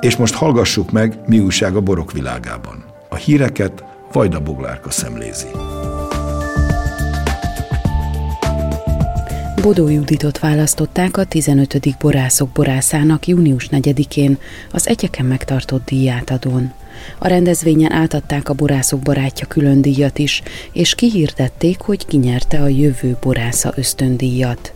És 0.00 0.16
most 0.16 0.34
hallgassuk 0.34 0.90
meg, 0.90 1.18
mi 1.26 1.38
újság 1.38 1.76
a 1.76 1.80
borok 1.80 2.12
világában. 2.12 2.84
A 3.08 3.14
híreket 3.14 3.84
Vajda 4.12 4.40
Boglárka 4.40 4.90
szemlézi. 4.90 5.48
Bodó 9.66 9.88
Juditot 9.88 10.38
választották 10.38 11.16
a 11.16 11.24
15. 11.24 11.96
borászok 11.98 12.48
borászának 12.48 13.26
június 13.26 13.68
4-én 13.70 14.38
az 14.72 14.88
egyeken 14.88 15.26
megtartott 15.26 15.84
díjátadón. 15.84 16.72
A 17.18 17.26
rendezvényen 17.26 17.92
átadták 17.92 18.48
a 18.48 18.54
borászok 18.54 19.00
barátja 19.00 19.46
külön 19.46 19.80
díjat 19.80 20.18
is, 20.18 20.42
és 20.72 20.94
kihirdették, 20.94 21.80
hogy 21.80 22.06
kinyerte 22.06 22.62
a 22.62 22.68
jövő 22.68 23.16
borásza 23.20 23.72
ösztöndíjat. 23.76 24.75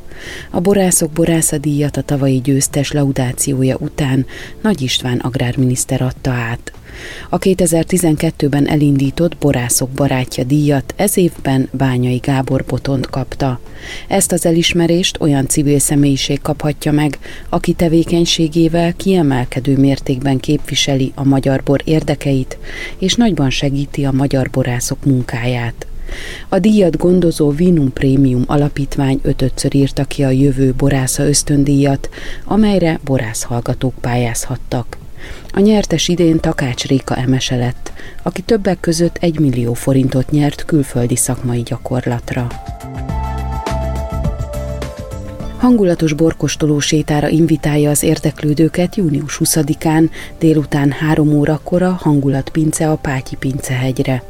A 0.50 0.60
borászok 0.60 1.10
borászadíjat 1.10 1.96
a 1.96 2.02
tavalyi 2.02 2.40
győztes 2.40 2.92
laudációja 2.92 3.76
után 3.80 4.26
Nagy 4.62 4.82
István 4.82 5.18
agrárminiszter 5.18 6.02
adta 6.02 6.30
át. 6.30 6.72
A 7.28 7.38
2012-ben 7.38 8.68
elindított 8.68 9.36
Borászok 9.36 9.90
barátja 9.90 10.44
díjat 10.44 10.94
ez 10.96 11.16
évben 11.16 11.68
Bányai 11.72 12.16
Gábor 12.16 12.64
Botont 12.64 13.10
kapta. 13.10 13.60
Ezt 14.08 14.32
az 14.32 14.46
elismerést 14.46 15.20
olyan 15.20 15.46
civil 15.46 15.78
személyiség 15.78 16.40
kaphatja 16.40 16.92
meg, 16.92 17.18
aki 17.48 17.72
tevékenységével 17.72 18.92
kiemelkedő 18.92 19.76
mértékben 19.76 20.40
képviseli 20.40 21.12
a 21.14 21.24
magyar 21.24 21.62
bor 21.62 21.80
érdekeit, 21.84 22.58
és 22.98 23.14
nagyban 23.14 23.50
segíti 23.50 24.04
a 24.04 24.12
magyar 24.12 24.50
borászok 24.50 25.04
munkáját. 25.04 25.89
A 26.48 26.58
díjat 26.58 26.96
gondozó 26.96 27.50
Vinum 27.50 27.92
Prémium 27.92 28.44
alapítvány 28.46 29.20
ötötször 29.22 29.74
írta 29.74 30.04
ki 30.04 30.22
a 30.22 30.30
jövő 30.30 30.74
borásza 30.76 31.26
ösztöndíjat, 31.28 32.08
amelyre 32.44 33.00
borászhallgatók 33.04 33.94
pályázhattak. 34.00 34.96
A 35.52 35.60
nyertes 35.60 36.08
idén 36.08 36.40
Takács 36.40 36.84
Réka 36.84 37.16
emese 37.16 37.56
lett, 37.56 37.92
aki 38.22 38.42
többek 38.42 38.80
között 38.80 39.16
egy 39.20 39.38
millió 39.38 39.74
forintot 39.74 40.30
nyert 40.30 40.64
külföldi 40.64 41.16
szakmai 41.16 41.62
gyakorlatra. 41.62 42.48
Hangulatos 45.60 46.12
borkostoló 46.12 46.78
sétára 46.78 47.28
invitálja 47.28 47.90
az 47.90 48.02
érdeklődőket 48.02 48.96
június 48.96 49.40
20-án 49.44 50.10
délután 50.38 50.90
3 50.90 51.32
órakor 51.32 51.82
a 51.82 51.90
Hangulat 51.90 52.48
Pince 52.48 52.90
a 52.90 52.96
Pátyi 52.96 53.36
Pincehegyre. 53.36 54.22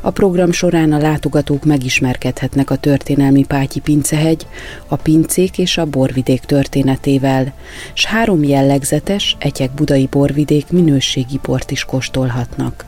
A 0.00 0.10
program 0.10 0.52
során 0.52 0.92
a 0.92 0.98
látogatók 0.98 1.64
megismerkedhetnek 1.64 2.70
a 2.70 2.76
történelmi 2.76 3.44
Pátyi 3.44 3.80
Pincehegy, 3.80 4.46
a 4.88 4.96
pincék 4.96 5.58
és 5.58 5.78
a 5.78 5.84
borvidék 5.84 6.40
történetével, 6.40 7.52
s 7.92 8.04
három 8.04 8.44
jellegzetes, 8.44 9.36
egyek 9.38 9.70
budai 9.70 10.08
borvidék 10.10 10.70
minőségi 10.70 11.40
bort 11.42 11.70
is 11.70 11.84
kóstolhatnak. 11.84 12.84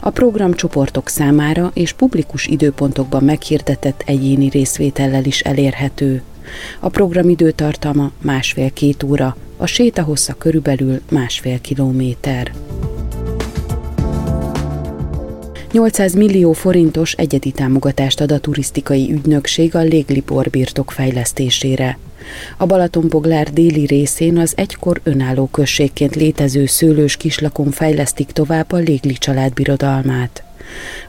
A 0.00 0.10
program 0.10 0.54
csoportok 0.54 1.08
számára 1.08 1.70
és 1.74 1.92
publikus 1.92 2.46
időpontokban 2.46 3.24
meghirdetett 3.24 4.02
egyéni 4.06 4.48
részvétellel 4.48 5.24
is 5.24 5.40
elérhető. 5.40 6.22
A 6.80 6.88
program 6.88 7.28
időtartama 7.28 8.10
másfél-két 8.20 9.02
óra, 9.02 9.36
a 9.56 9.66
séta 9.66 10.02
hossza 10.02 10.34
körülbelül 10.34 11.00
másfél 11.10 11.60
kilométer. 11.60 12.52
800 15.72 16.14
millió 16.14 16.52
forintos 16.52 17.12
egyedi 17.12 17.50
támogatást 17.50 18.20
ad 18.20 18.32
a 18.32 18.38
turisztikai 18.38 19.12
ügynökség 19.12 19.74
a 19.74 19.80
Légli 19.80 20.20
borbirtok 20.20 20.90
fejlesztésére. 20.90 21.98
A 22.56 22.66
Balatonboglár 22.66 23.52
déli 23.52 23.86
részén 23.86 24.38
az 24.38 24.52
egykor 24.56 25.00
önálló 25.02 25.46
községként 25.46 26.14
létező 26.14 26.66
szőlős 26.66 27.16
kislakon 27.16 27.70
fejlesztik 27.70 28.26
tovább 28.26 28.72
a 28.72 28.76
Légli 28.76 29.12
család 29.12 29.52
birodalmát. 29.52 30.42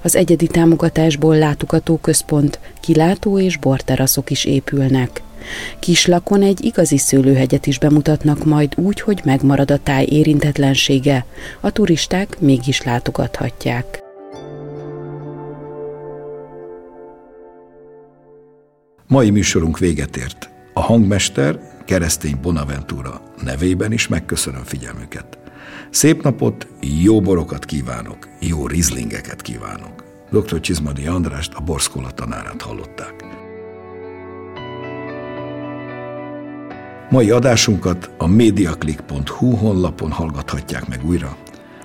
Az 0.02 0.16
egyedi 0.16 0.48
támogatásból 0.48 1.38
látogatóközpont, 1.38 2.60
kilátó 2.80 3.40
és 3.40 3.58
borteraszok 3.58 4.30
is 4.30 4.46
épülnek. 4.46 5.22
Kislakon 5.80 6.42
egy 6.42 6.66
igazi 6.66 6.98
szőlőhegyet 6.98 7.66
is 7.66 7.80
bemutatnak 7.80 8.46
majd 8.46 8.74
úgy, 8.76 9.02
hogy 9.02 9.22
megmarad 9.24 9.72
a 9.72 9.78
táj 9.78 10.06
érintetlensége, 10.10 11.26
a 11.60 11.72
turisták 11.72 12.40
mégis 12.40 12.82
látogathatják. 12.84 14.06
Mai 19.08 19.30
műsorunk 19.30 19.80
véget 19.80 20.18
ért. 20.18 20.50
A 20.74 20.82
hangmester 20.82 21.60
keresztény 21.86 22.38
Bonaventura 22.42 23.22
nevében 23.44 23.92
is 23.92 24.08
megköszönöm 24.08 24.64
figyelmüket. 24.64 25.38
Szép 25.90 26.24
napot, 26.24 26.68
jó 27.04 27.22
borokat 27.22 27.66
kívánok, 27.66 28.30
jó 28.40 28.68
rizlingeket 28.68 29.42
kívánok. 29.42 30.04
Dr. 30.32 30.60
Csizmadi 30.60 31.08
Andrást, 31.08 31.54
a 31.54 31.62
Borszkola 31.62 32.12
tanárát 32.12 32.62
hallották. 32.62 33.27
Mai 37.10 37.30
adásunkat 37.30 38.10
a 38.18 38.28
mediaclick.hu 38.28 39.56
honlapon 39.56 40.12
hallgathatják 40.12 40.88
meg 40.88 41.06
újra. 41.06 41.38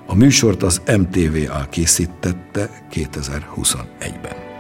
A 0.06 0.14
műsort 0.14 0.62
az 0.62 0.82
MTVA 0.87 1.66
készítette 1.70 2.70
2021-ben. 2.92 4.51